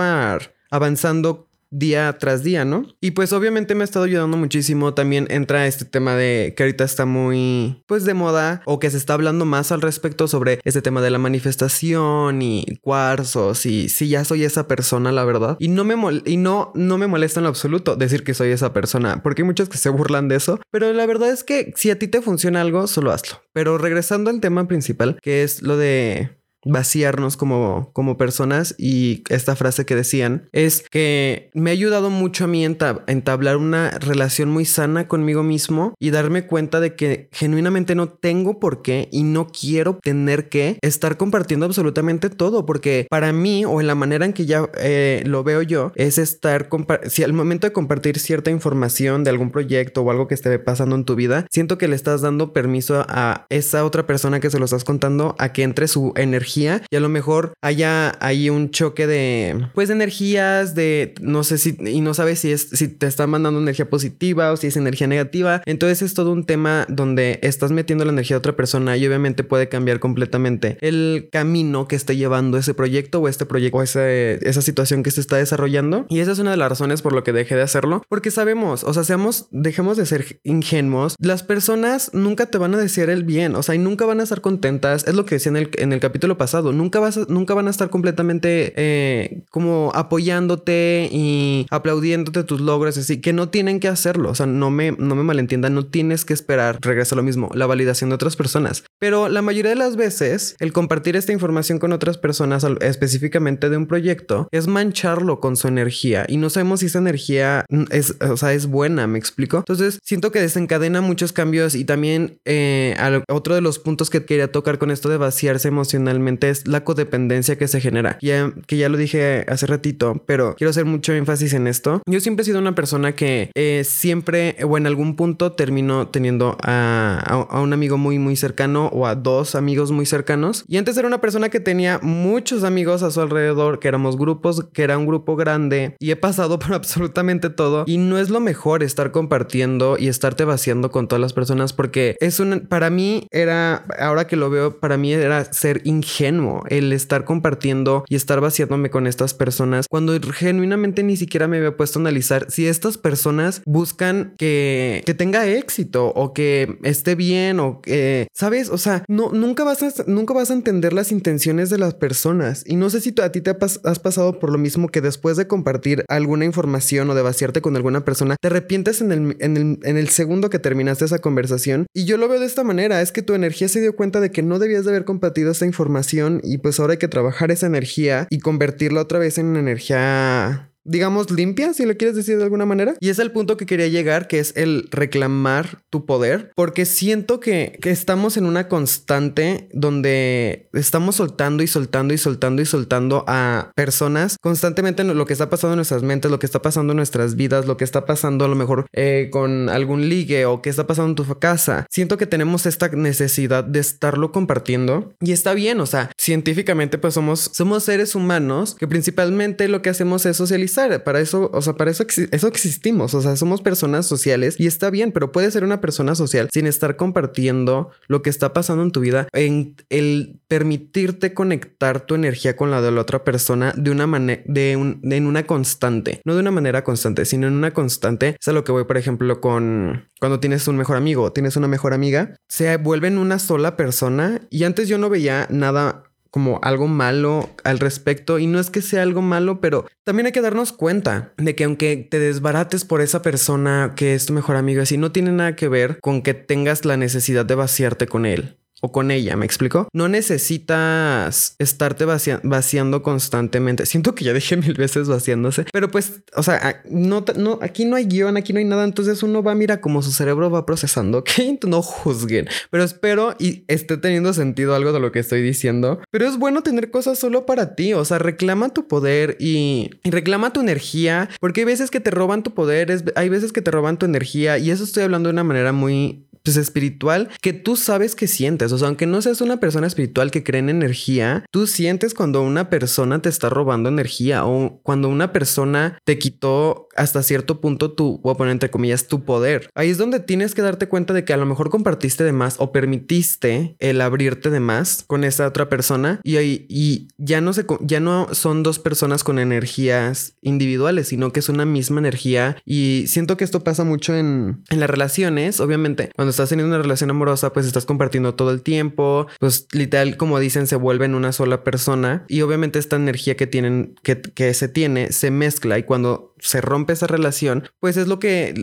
avanzando 0.71 1.48
día 1.71 2.17
tras 2.19 2.43
día, 2.43 2.65
¿no? 2.65 2.87
Y 3.01 3.13
pues 3.13 3.33
obviamente 3.33 3.75
me 3.75 3.83
ha 3.83 3.85
estado 3.85 4.05
ayudando 4.05 4.37
muchísimo. 4.37 4.95
También 4.95 5.27
entra 5.31 5.67
este 5.67 5.85
tema 5.85 6.15
de 6.15 6.55
que 6.57 6.63
ahorita 6.63 6.85
está 6.85 7.07
muy, 7.07 7.83
pues 7.87 8.05
de 8.05 8.15
moda 8.15 8.63
o 8.65 8.79
que 8.79 8.91
se 8.91 8.97
está 8.97 9.15
hablando 9.15 9.45
más 9.45 9.73
al 9.73 9.83
respecto 9.83 10.29
sobre 10.29 10.61
este 10.65 10.83
tema 10.83 11.01
de 11.01 11.11
la 11.11 11.19
manifestación 11.19 12.43
y 12.43 12.65
cuarzos 12.81 13.67
y 13.67 13.89
si 13.89 14.09
ya 14.09 14.25
soy 14.25 14.45
esa 14.45 14.69
persona, 14.69 15.13
la 15.13 15.25
verdad. 15.25 15.57
Y 15.59 15.69
no 15.69 15.85
me 15.85 15.95
y 16.25 16.37
no, 16.37 16.73
no 16.75 16.99
me 16.99 17.07
molesta 17.07 17.41
en 17.41 17.45
lo 17.45 17.51
absoluto 17.51 17.97
decir 17.97 18.25
que 18.25 18.35
soy 18.35 18.51
esa 18.51 18.73
persona, 18.73 19.23
porque 19.23 19.43
hay 19.43 19.47
muchos 19.47 19.69
que 19.69 19.79
se 19.79 19.91
burlan 19.91 20.29
de 20.29 20.37
eso, 20.37 20.61
pero 20.71 20.93
la 20.93 21.07
verdad 21.07 21.31
es 21.31 21.45
que 21.45 21.73
si 21.77 21.91
a 21.91 21.99
ti 21.99 22.09
te 22.09 22.23
funciona 22.23 22.61
algo, 22.61 22.87
solo 22.87 23.13
hazlo. 23.13 23.43
Pero 23.53 23.79
regresando 23.79 24.31
al 24.31 24.41
tema 24.41 24.67
principal, 24.69 25.19
que 25.23 25.43
es 25.43 25.63
lo 25.63 25.77
de 25.77 26.38
vaciarnos 26.69 27.37
como, 27.37 27.91
como 27.93 28.17
personas 28.17 28.75
y 28.79 29.23
esta 29.29 29.57
frase 29.57 29.87
que 29.87 29.97
decían 29.97 30.49
es 30.53 30.85
que 30.91 31.51
me 31.55 31.71
ha 31.71 31.73
ayudado 31.73 32.11
mucho 32.11 32.45
a 32.45 32.47
mí 32.47 32.65
entablar 32.65 33.57
una 33.57 33.91
relación 33.91 34.51
muy 34.51 34.65
sana 34.65 35.09
conmigo 35.09 35.43
mismo 35.43 35.95
y 35.99 36.11
darme 36.11 36.47
cuenta 36.47 36.81
de 36.81 36.95
que 36.95 37.29
genuinamente 37.33 37.95
no 37.95 38.09
tengo 38.09 38.61
por 38.61 38.83
qué 38.83 39.09
y 39.11 39.23
no 39.23 39.47
quiero 39.47 39.99
tener 40.03 40.49
que 40.49 40.79
estar 40.83 41.17
compartiendo 41.17 41.67
absolutamente 41.67 42.31
todo 42.31 42.67
porque 42.67 43.07
para 43.09 43.33
mí 43.33 43.65
o 43.65 43.81
en 43.81 43.87
la 43.87 43.95
manera 43.95 44.27
en 44.27 44.33
que 44.33 44.47
ya 44.47 44.69
eh, 44.79 45.23
lo 45.27 45.45
veo 45.45 45.63
yo 45.63 45.93
es 45.95 46.19
estar 46.19 46.69
si 47.07 47.23
al 47.23 47.33
momento 47.33 47.67
de 47.67 47.73
compartir 47.73 48.19
cierta 48.19 48.51
información 48.51 49.25
de 49.25 49.31
algún 49.31 49.51
proyecto 49.51 50.03
o 50.03 50.11
algo 50.11 50.29
que 50.29 50.35
esté 50.35 50.59
pasando 50.59 50.97
en 50.97 51.05
tu 51.05 51.15
vida 51.15 51.47
siento 51.51 51.79
que 51.79 51.89
le 51.89 51.97
estás 51.97 52.21
dando 52.21 52.53
permiso 52.53 53.05
a 53.09 53.47
esa 53.49 53.85
otra 53.85 54.07
persona 54.07 54.41
que 54.41 54.51
se 54.51 54.59
lo 54.59 54.67
estás 54.67 54.85
contando 54.85 55.35
a 55.39 55.53
que 55.53 55.63
entre 55.63 55.89
su 55.89 56.13
energía 56.17 56.58
y 56.91 56.97
a 56.97 57.01
lo 57.01 57.09
mejor 57.09 57.53
haya 57.63 58.17
ahí 58.21 58.51
un 58.51 58.71
choque 58.71 59.07
de 59.07 59.69
pues 59.75 59.89
de 59.89 59.95
energías 59.95 60.75
de 60.75 61.15
no 61.21 61.45
sé 61.45 61.59
si 61.59 61.77
y 61.85 62.01
no 62.01 62.15
sabes 62.15 62.41
si 62.41 62.53
es 62.53 62.69
si 62.73 62.89
te 62.89 63.07
está 63.07 63.27
mandando 63.27 63.61
energía 63.61 63.89
positiva 63.89 64.53
o 64.53 64.57
si 64.57 64.69
es 64.69 64.77
energía 64.77 65.07
negativa. 65.07 65.63
Entonces 65.67 66.03
es 66.03 66.15
todo 66.15 66.33
un 66.33 66.45
tema 66.45 66.87
donde 66.89 67.39
estás 67.43 67.71
metiendo 67.71 68.05
la 68.05 68.13
energía 68.13 68.37
de 68.37 68.39
otra 68.39 68.57
persona 68.57 68.97
y 68.97 69.07
obviamente 69.07 69.45
puede 69.45 69.69
cambiar 69.69 70.01
completamente 70.01 70.79
el 70.81 71.29
camino 71.31 71.89
que 71.89 71.97
esté 71.97 72.17
llevando 72.17 72.59
ese 72.59 72.75
proyecto 72.75 73.21
o 73.21 73.29
este 73.29 73.47
proyecto 73.47 73.79
o 73.79 73.83
esa 73.83 74.63
situación 74.63 75.03
que 75.03 75.11
se 75.11 75.21
está 75.21 75.37
desarrollando. 75.37 76.07
Y 76.09 76.21
esa 76.21 76.33
es 76.33 76.39
una 76.39 76.53
de 76.53 76.57
las 76.57 76.69
razones 76.69 77.03
por 77.03 77.13
lo 77.13 77.25
que 77.25 77.33
dejé 77.33 77.57
de 77.57 77.63
hacerlo 77.63 78.03
porque 78.09 78.31
sabemos 78.31 78.85
o 78.85 78.95
sea 78.95 79.05
seamos 79.05 79.49
dejemos 79.51 79.97
de 79.97 80.07
ser 80.07 80.41
ingenuos. 80.45 81.15
Las 81.19 81.43
personas 81.43 82.11
nunca 82.15 82.47
te 82.47 82.59
van 82.59 82.75
a 82.75 82.79
decir 82.79 83.11
el 83.11 83.25
bien 83.25 83.55
o 83.55 83.63
sea 83.63 83.75
y 83.75 83.79
nunca 83.79 84.07
van 84.07 84.21
a 84.21 84.23
estar 84.23 84.41
contentas. 84.41 85.07
Es 85.07 85.15
lo 85.15 85.25
que 85.25 85.37
decía 85.37 85.51
en 85.51 85.57
el, 85.57 85.71
en 85.75 85.93
el 85.93 86.01
capítulo 86.01 86.38
pasado. 86.39 86.73
Nunca, 86.73 87.01
vas 87.01 87.29
nunca 87.29 87.55
van 87.55 87.67
a 87.67 87.71
estar 87.71 87.91
completamente 87.91 88.73
eh, 88.77 89.43
como 89.51 89.93
apoyándote 89.95 91.09
y 91.13 91.67
aplaudiéndote 91.71 92.45
tus 92.45 92.61
logros, 92.61 92.97
así 92.97 93.21
que 93.21 93.33
no 93.33 93.49
tienen 93.49 93.81
que 93.81 93.89
hacerlo. 93.89 94.31
O 94.31 94.35
sea, 94.35 94.47
no 94.47 94.71
me, 94.71 94.93
no 94.93 95.15
me 95.15 95.23
malentiendan, 95.23 95.75
no 95.75 95.87
tienes 95.87 96.25
que 96.25 96.35
esperar, 96.35 96.79
regresa 96.81 97.17
lo 97.17 97.23
mismo, 97.23 97.51
la 97.55 97.67
validación 97.67 98.11
de 98.11 98.15
otras 98.15 98.37
personas. 98.37 98.85
Pero 98.99 99.29
la 99.29 99.43
mayoría 99.43 99.71
de 99.71 99.77
las 99.77 99.97
veces, 99.97 100.57
el 100.59 100.73
compartir 100.73 101.17
esta 101.17 101.33
información 101.33 101.79
con 101.79 101.93
otras 101.93 102.19
personas, 102.19 102.67
específicamente 102.81 103.71
de 103.71 103.77
un 103.77 103.87
proyecto, 103.87 104.49
es 104.51 104.67
mancharlo 104.67 105.41
con 105.41 105.57
su 105.57 105.69
energía 105.69 106.27
y 106.29 106.37
no 106.37 106.51
sabemos 106.51 106.81
si 106.81 106.87
esa 106.87 106.99
energía 106.99 107.65
es, 107.91 108.17
o 108.21 108.37
sea, 108.37 108.53
es 108.53 108.67
buena, 108.67 109.07
me 109.07 109.19
explico. 109.19 109.59
Entonces, 109.59 109.99
siento 110.03 110.33
que 110.33 110.41
desencadena 110.41 111.01
muchos 111.01 111.33
cambios 111.33 111.75
y 111.75 111.85
también 111.85 112.39
eh, 112.45 112.97
otro 113.29 113.55
de 113.55 113.61
los 113.61 113.79
puntos 113.79 114.11
que 114.11 114.25
quería 114.25 114.51
tocar 114.51 114.79
con 114.79 114.91
esto 114.91 115.09
de 115.09 115.17
vaciarse 115.17 115.69
emocionalmente 115.69 116.51
es 116.51 116.67
la 116.67 116.85
codependencia 116.85 117.57
que 117.57 117.69
se 117.69 117.81
genera. 117.81 118.19
Ya, 118.21 118.53
que 118.67 118.77
ya 118.77 118.89
lo 118.89 118.97
dije 118.97 119.45
hace 119.49 119.67
ratito, 119.67 120.23
pero 120.27 120.55
quiero 120.57 120.71
hacer 120.71 120.85
mucho 120.85 121.13
énfasis 121.13 121.53
en 121.53 121.67
esto. 121.67 122.03
Yo 122.07 122.21
siempre 122.21 122.43
he 122.43 122.47
sido 122.47 122.59
una 122.59 122.75
persona 122.75 123.15
que 123.15 123.51
eh, 123.55 123.83
siempre 123.85 124.57
o 124.63 124.77
en 124.77 124.87
algún 124.87 125.17
punto 125.17 125.53
termino 125.53 126.09
teniendo 126.09 126.57
a, 126.63 127.47
a, 127.51 127.61
un 127.61 127.73
amigo 127.73 127.99
muy, 127.99 128.19
muy 128.19 128.37
cercano 128.37 128.88
o 128.93 129.07
a 129.07 129.15
dos 129.15 129.55
amigos 129.55 129.91
muy 129.91 130.07
cercanos. 130.07 130.65
Y 130.69 130.77
antes 130.77 130.97
era 130.97 131.09
una 131.09 131.21
persona 131.21 131.49
que 131.49 131.61
tenía 131.61 131.99
muchos 132.03 132.65
amigos 132.65 133.03
a 133.03 133.11
su 133.11 133.21
alrededor, 133.21 133.79
que 133.79 133.89
éramos 133.89 134.17
grupos, 134.17 134.67
que 134.73 134.83
era 134.83 134.99
un 134.99 135.07
grupo 135.07 135.37
grande 135.37 135.97
y 135.99 136.11
he 136.11 136.17
pasado 136.17 136.59
por 136.59 136.73
absolutamente 136.75 137.51
todo. 137.51 137.85
Y 137.87 137.99
no 137.99 138.19
es 138.19 138.31
lo 138.31 138.41
mejor 138.41 138.83
estar 138.83 139.11
compartiendo 139.13 139.97
y 139.99 140.09
estarte 140.09 140.45
vaciando 140.45 140.91
con 140.91 141.09
todas 141.09 141.21
las 141.21 141.33
personas 141.33 141.73
porque 141.73 142.17
es 142.21 142.41
un, 142.41 142.67
para 142.69 142.91
mí 142.91 143.27
era, 143.31 143.87
ahora 143.99 144.27
que 144.27 144.37
lo 144.37 144.51
veo, 144.51 144.79
para 144.79 144.97
mí 144.97 145.13
era 145.13 145.53
ser 145.53 145.81
ingenuo 145.85 146.63
el 146.69 146.93
estar 146.93 147.25
compartiendo 147.25 148.05
y 148.09 148.15
estar 148.15 148.41
vaciándome 148.41 148.91
con 148.91 149.07
estas 149.07 149.35
personas 149.35 149.87
cuando 149.89 150.19
genuinamente 150.33 151.03
ni 151.03 151.17
siquiera 151.17 151.49
me 151.49 151.59
había 151.59 151.77
puesto 151.77 151.99
a 151.99 152.03
analizar 152.03 152.47
si 152.51 152.67
estas 152.67 152.99
personas 152.99 153.63
buscan 153.67 154.35
que, 154.39 155.03
que 155.07 155.15
tenga 155.15 155.47
éxito 155.47 156.09
o 156.09 156.33
que 156.33 156.79
esté 156.83 157.15
bien 157.15 157.61
o 157.61 157.81
que, 157.81 158.29
¿sabes? 158.33 158.71
Sea, 158.79 159.05
no, 159.09 159.31
nunca 159.33 159.65
vas 159.65 159.83
a, 159.83 160.05
nunca 160.07 160.35
vas 160.35 160.51
a 160.51 160.55
entender 160.55 160.93
las 160.93 161.13
intenciones 161.13 161.71
de 161.71 161.79
las 161.79 161.95
personas. 161.95 162.65
Y 162.67 162.77
no 162.77 162.91
sé 162.91 163.01
si 163.01 163.15
a 163.21 163.33
ti 163.33 163.41
te 163.41 163.51
has 163.51 163.99
pasado 163.99 164.39
por 164.39 164.51
lo 164.51 164.59
mismo 164.59 164.89
que 164.89 165.01
después 165.01 165.37
de 165.37 165.47
compartir 165.47 166.05
alguna 166.09 166.45
información 166.45 167.11
o 167.11 167.15
de 167.15 167.23
vaciarte 167.23 167.61
con 167.61 167.77
alguna 167.77 168.05
persona, 168.05 168.37
te 168.41 168.49
arrepientes 168.49 169.01
en 169.01 169.13
el, 169.13 169.37
en 169.41 169.57
el, 169.57 169.79
en 169.83 169.97
el 169.97 170.09
segundo 170.09 170.51
que 170.51 170.59
terminaste 170.59 171.05
esa 171.05 171.19
conversación. 171.19 171.87
Y 171.95 172.05
yo 172.05 172.17
lo 172.17 172.29
veo 172.29 172.41
de 172.41 172.47
esta 172.47 172.65
manera, 172.65 173.03
es 173.03 173.13
que 173.13 173.23
tu 173.23 173.35
energía 173.35 173.69
se 173.69 173.81
dio 173.81 173.97
cuenta 173.97 174.21
de 174.21 174.31
que 174.31 174.43
no 174.43 174.59
debías 174.59 174.85
de 174.85 174.91
haber 174.91 175.05
compartido 175.05 175.51
esta 175.51 175.67
información 175.67 176.41
y 176.43 176.59
pues 176.59 176.79
ahora 176.81 176.93
hay 176.93 176.99
que 176.99 177.09
trabajar 177.09 177.51
esa 177.51 177.67
energía 177.67 178.27
y 178.31 178.39
convertirla 178.39 179.03
otra 179.03 179.19
vez 179.19 179.39
en 179.39 179.47
una 179.47 179.61
energía 179.61 180.71
digamos, 180.89 181.31
limpia, 181.31 181.75
si 181.75 181.85
lo 181.85 181.97
quieres 181.97 182.17
decir 182.17 182.39
de 182.39 182.45
alguna 182.45 182.67
manera. 182.67 182.95
Y 183.01 183.11
es 183.11 183.19
el 183.19 183.31
punto 183.31 183.57
que 183.57 183.67
quería 183.67 183.89
llegar, 183.89 184.27
que 184.27 184.39
es 184.39 184.57
el 184.57 184.89
reclamar 184.91 185.83
tu 185.91 186.07
poder, 186.07 186.51
porque 186.57 186.87
siento 186.87 187.41
que, 187.41 187.79
que, 187.81 187.91
estamos 187.91 188.37
en 188.37 188.47
una 188.47 188.69
constante 188.69 189.69
donde 189.73 190.69
estamos 190.73 191.17
soltando 191.17 191.63
y 191.63 191.67
soltando 191.67 192.15
y 192.15 192.19
soltando 192.19 192.63
y 192.63 192.67
soltando 192.67 193.25
a 193.27 193.71
personas 193.75 194.37
constantemente 194.41 195.05
lo 195.05 195.27
que 195.27 195.33
está 195.33 195.51
pasando 195.51 195.75
en 195.75 195.79
nuestras 195.79 196.03
mentes, 196.03 196.31
lo 196.31 196.39
que 196.39 196.47
está 196.47 196.63
pasando 196.63 196.93
en 196.93 196.97
nuestras 196.97 197.37
vidas, 197.37 197.67
lo 197.67 197.77
que 197.77 197.85
está 197.85 198.07
pasando 198.07 198.45
a 198.45 198.49
lo 198.49 198.55
mejor 198.55 198.87
eh, 198.93 199.29
con 199.31 199.69
algún 199.69 200.09
ligue 200.09 200.47
o 200.47 200.63
que 200.63 200.71
está 200.71 200.87
pasando 200.87 201.11
en 201.11 201.15
tu 201.15 201.39
casa. 201.39 201.87
Siento 201.91 202.17
que 202.17 202.27
tenemos 202.27 202.67
esta 202.67 202.89
necesidad 202.89 203.65
de 203.65 203.81
estarlo 203.81 204.33
compartiendo 204.33 205.13
y 205.21 205.33
está 205.33 205.55
bien, 205.55 205.81
o 205.81 205.87
sea, 205.87 206.11
científicamente 206.17 206.99
pues 206.99 207.15
somos, 207.15 207.51
somos 207.53 207.85
seres 207.85 208.15
humanos 208.15 208.77
que 208.79 208.89
principalmente 208.89 209.69
lo 209.69 209.83
que 209.83 209.91
hacemos 209.91 210.25
es 210.27 210.37
socializar 210.37 210.78
para 211.05 211.21
eso, 211.21 211.51
o 211.53 211.63
sea, 211.63 211.75
para 211.75 211.91
eso, 211.91 212.05
eso 212.31 212.49
existimos. 212.49 213.15
O 213.15 213.21
sea, 213.21 213.37
somos 213.37 213.63
personas 213.63 214.07
sociales 214.07 214.57
y 214.59 214.67
está 214.67 214.91
bien, 214.91 215.13
pero 215.13 215.33
puedes 215.33 215.53
ser 215.53 215.65
una 215.65 215.81
persona 215.81 216.15
social 216.15 216.49
sin 216.53 216.67
estar 216.67 216.97
compartiendo 216.97 217.91
lo 218.07 218.23
que 218.23 218.31
está 218.31 218.53
pasando 218.53 218.83
en 218.83 218.93
tu 218.93 219.01
vida, 219.01 219.29
en 219.33 219.77
el 219.91 220.41
permitirte 220.49 221.35
conectar 221.35 222.01
tu 222.01 222.15
energía 222.15 222.57
con 222.57 222.71
la 222.71 222.81
de 222.81 222.91
la 222.91 223.01
otra 223.01 223.25
persona 223.25 223.73
de 223.77 223.91
una 223.91 224.07
manera, 224.07 224.43
de, 224.47 224.77
un, 224.77 225.01
en 225.03 225.27
una 225.27 225.47
constante, 225.47 226.21
no 226.25 226.35
de 226.35 226.41
una 226.41 226.51
manera 226.51 226.85
constante, 226.85 227.25
sino 227.25 227.47
en 227.47 227.55
una 227.55 227.73
constante. 227.73 228.37
Es 228.41 228.49
a 228.49 228.53
lo 228.53 228.65
que 228.65 228.73
voy, 228.73 228.85
por 228.85 228.97
ejemplo, 228.97 229.41
con 229.41 230.09
cuando 230.21 230.41
tienes 230.41 230.67
un 230.69 230.77
mejor 230.77 230.97
amigo, 230.97 231.33
tienes 231.33 231.57
una 231.57 231.69
mejor 231.69 231.93
amiga, 231.93 232.37
se 232.49 232.77
vuelven 232.77 233.19
una 233.19 233.39
sola 233.39 233.77
persona 233.77 234.41
y 234.51 234.65
antes 234.65 234.89
yo 234.89 234.99
no 234.99 235.11
veía 235.11 235.47
nada 235.51 236.05
como 236.31 236.61
algo 236.63 236.89
malo 236.89 237.51
al 237.65 237.79
respecto. 237.79 238.39
Y 238.39 238.47
no 238.47 238.61
es 238.61 238.71
que 238.71 238.83
sea 238.83 239.03
algo 239.03 239.23
malo, 239.23 239.61
pero 239.61 239.87
también 240.05 240.27
hay 240.27 240.33
que 240.33 240.41
darnos 240.41 240.73
cuenta 240.73 241.33
de 241.37 241.55
que 241.55 241.65
aunque 241.65 241.97
te 241.97 242.19
desbarates 242.19 242.85
por 242.85 243.01
esa 243.01 243.23
persona 243.23 243.95
que 243.97 244.15
es 244.15 244.27
tu 244.27 244.33
mejor 244.33 244.57
amigo, 244.57 244.83
así 244.83 244.99
no 244.99 245.13
tiene 245.13 245.33
nada 245.33 245.57
que 245.57 245.69
ver 245.69 245.99
con 246.01 246.23
que 246.23 246.35
tengas 246.35 246.85
la 246.85 246.97
necesidad 246.97 247.47
de 247.47 247.55
vaciarte 247.55 248.07
con 248.07 248.27
él 248.27 248.58
o 248.81 248.93
con 248.93 249.11
ella, 249.11 249.37
¿me 249.37 249.45
explico? 249.45 249.89
No 249.93 250.09
necesitas 250.09 251.55
estarte 251.59 252.05
vaciando 252.05 253.03
constantemente. 253.03 253.87
Siento 253.87 254.15
que 254.15 254.25
ya 254.25 254.33
dije 254.33 254.57
mil 254.57 254.75
veces 254.75 255.09
vaciándose, 255.09 255.65
pero 255.73 255.91
pues, 255.91 256.21
o 256.35 256.43
sea, 256.43 256.83
no, 256.89 257.25
no, 257.37 257.59
aquí 257.63 257.85
no 257.85 257.97
hay 257.97 258.07
guion, 258.07 258.37
aquí 258.37 258.53
no 258.53 258.61
hay 258.61 258.65
nada, 258.65 258.85
entonces 258.85 259.23
uno 259.23 259.43
va, 259.43 259.55
mira 259.55 259.81
cómo 259.81 260.03
su 260.03 260.13
cerebro 260.13 260.51
va 260.51 260.67
procesando, 260.67 261.19
¿ok? 261.19 261.31
No 261.67 261.83
juzguen, 261.83 262.49
pero 262.71 262.85
espero 262.85 263.35
y 263.39 263.65
esté 263.69 263.97
teniendo 263.97 264.33
sentido 264.33 264.75
algo 264.75 264.93
de 264.93 265.01
lo 265.01 265.13
que 265.13 265.19
estoy 265.19 265.43
diciendo, 265.43 266.01
pero 266.11 266.27
es 266.27 266.39
bueno 266.39 266.63
tener 266.63 266.91
cosas 266.91 267.19
solo 267.19 267.47
para 267.47 267.75
ti, 267.75 267.95
o 267.95 268.05
sea, 268.05 268.19
reclama 268.19 268.71
tu 268.71 268.87
poder 268.87 269.37
y, 269.41 269.91
reclama 270.05 270.53
tu 270.53 270.61
energía, 270.61 271.29
porque 271.41 271.61
hay 271.61 271.67
veces 271.67 271.91
que 271.91 272.01
te 272.01 272.11
roban 272.11 272.43
tu 272.43 272.55
poder, 272.55 273.13
hay 273.15 273.29
veces 273.29 273.53
que 273.53 273.63
te 273.63 273.71
roban 273.71 273.99
tu 273.99 274.07
energía 274.07 274.59
y 274.59 274.71
eso 274.71 274.85
estoy 274.85 275.03
hablando 275.03 275.29
de 275.29 275.33
una 275.33 275.45
manera 275.45 275.73
muy 275.73 276.28
pues, 276.43 276.57
espiritual 276.57 277.29
que 277.41 277.53
tú 277.53 277.77
sabes 277.77 278.15
que 278.15 278.27
sientes. 278.27 278.73
O 278.73 278.79
sea, 278.79 278.89
aunque 278.89 279.07
no 279.07 279.23
seas 279.23 279.41
una 279.41 279.61
persona 279.61 279.87
espiritual 279.87 280.31
que 280.31 280.45
cree 280.45 280.61
en 280.61 280.69
energía, 280.69 281.45
tú 281.51 281.67
sientes 281.67 282.15
cuando 282.15 282.43
una 282.43 282.71
persona 282.71 283.21
te 283.23 283.29
está 283.29 283.49
robando 283.49 283.89
energía 283.89 284.47
o 284.47 284.81
cuando 284.83 285.09
una 285.09 285.33
persona 285.33 285.99
te 286.05 286.19
quitó 286.19 286.88
hasta 286.99 287.23
cierto 287.23 287.61
punto 287.61 287.93
tu, 287.93 288.21
voy 288.23 288.35
poner 288.35 288.53
entre 288.53 288.71
comillas, 288.71 289.07
tu 289.07 289.25
poder. 289.25 289.71
Ahí 289.75 289.91
es 289.91 289.99
donde 289.99 290.21
tienes 290.21 290.55
que 290.55 290.63
darte 290.63 290.89
cuenta 290.89 291.15
de 291.15 291.25
que 291.25 291.33
a 291.33 291.37
lo 291.37 291.47
mejor 291.47 291.71
compartiste 291.71 292.25
de 292.25 292.33
más 292.33 292.57
o 292.59 292.73
permitiste 292.73 293.77
el 293.79 294.01
abrirte 294.01 294.51
de 294.51 294.61
más 294.61 295.05
con 295.07 295.25
esa 295.25 295.47
otra 295.47 295.69
persona 295.69 296.21
y, 296.23 296.37
ahí, 296.37 296.67
y 296.69 297.09
ya 297.17 297.41
no 297.41 297.53
se, 297.53 297.65
ya 297.81 298.01
no 298.01 298.29
son 298.33 298.63
dos 298.63 298.79
personas 298.79 299.25
con 299.25 299.39
energías 299.39 300.35
individuales, 300.43 301.09
sino 301.09 301.33
que 301.33 301.41
es 301.41 301.49
una 301.49 301.65
misma 301.65 302.01
energía 302.01 302.57
y 302.65 303.05
siento 303.07 303.37
que 303.37 303.45
esto 303.45 303.65
pasa 303.65 303.85
mucho 303.85 304.15
en, 304.15 304.63
en 304.71 304.81
las 304.81 304.91
relaciones, 304.91 305.61
obviamente, 305.61 306.11
cuando 306.17 306.31
estás 306.31 306.49
teniendo 306.49 306.75
una 306.75 306.83
relación 306.83 307.11
amorosa, 307.11 307.53
pues 307.53 307.67
estás 307.67 307.87
compartiendo 307.87 308.35
todo 308.35 308.51
el 308.51 308.63
tiempo, 308.63 309.27
pues 309.39 309.69
literal, 309.73 310.17
como 310.17 310.39
dicen, 310.39 310.67
se 310.67 310.77
vuelven 310.77 311.15
una 311.15 311.33
sola 311.33 311.65
persona 311.65 312.25
y 312.29 312.43
obviamente 312.43 312.79
esta 312.79 312.97
energía 312.97 313.37
que 313.37 313.47
tienen, 313.47 313.95
que, 314.03 314.21
que 314.21 314.55
se 314.55 314.69
tiene, 314.69 315.13
se 315.13 315.31
mezcla 315.31 315.79
y 315.79 315.83
cuando 315.83 316.35
se 316.41 316.61
rompe 316.61 316.93
esa 316.93 317.07
relación, 317.07 317.69
pues 317.81 317.97
es 317.97 318.09
lo 318.09 318.19
que 318.19 318.55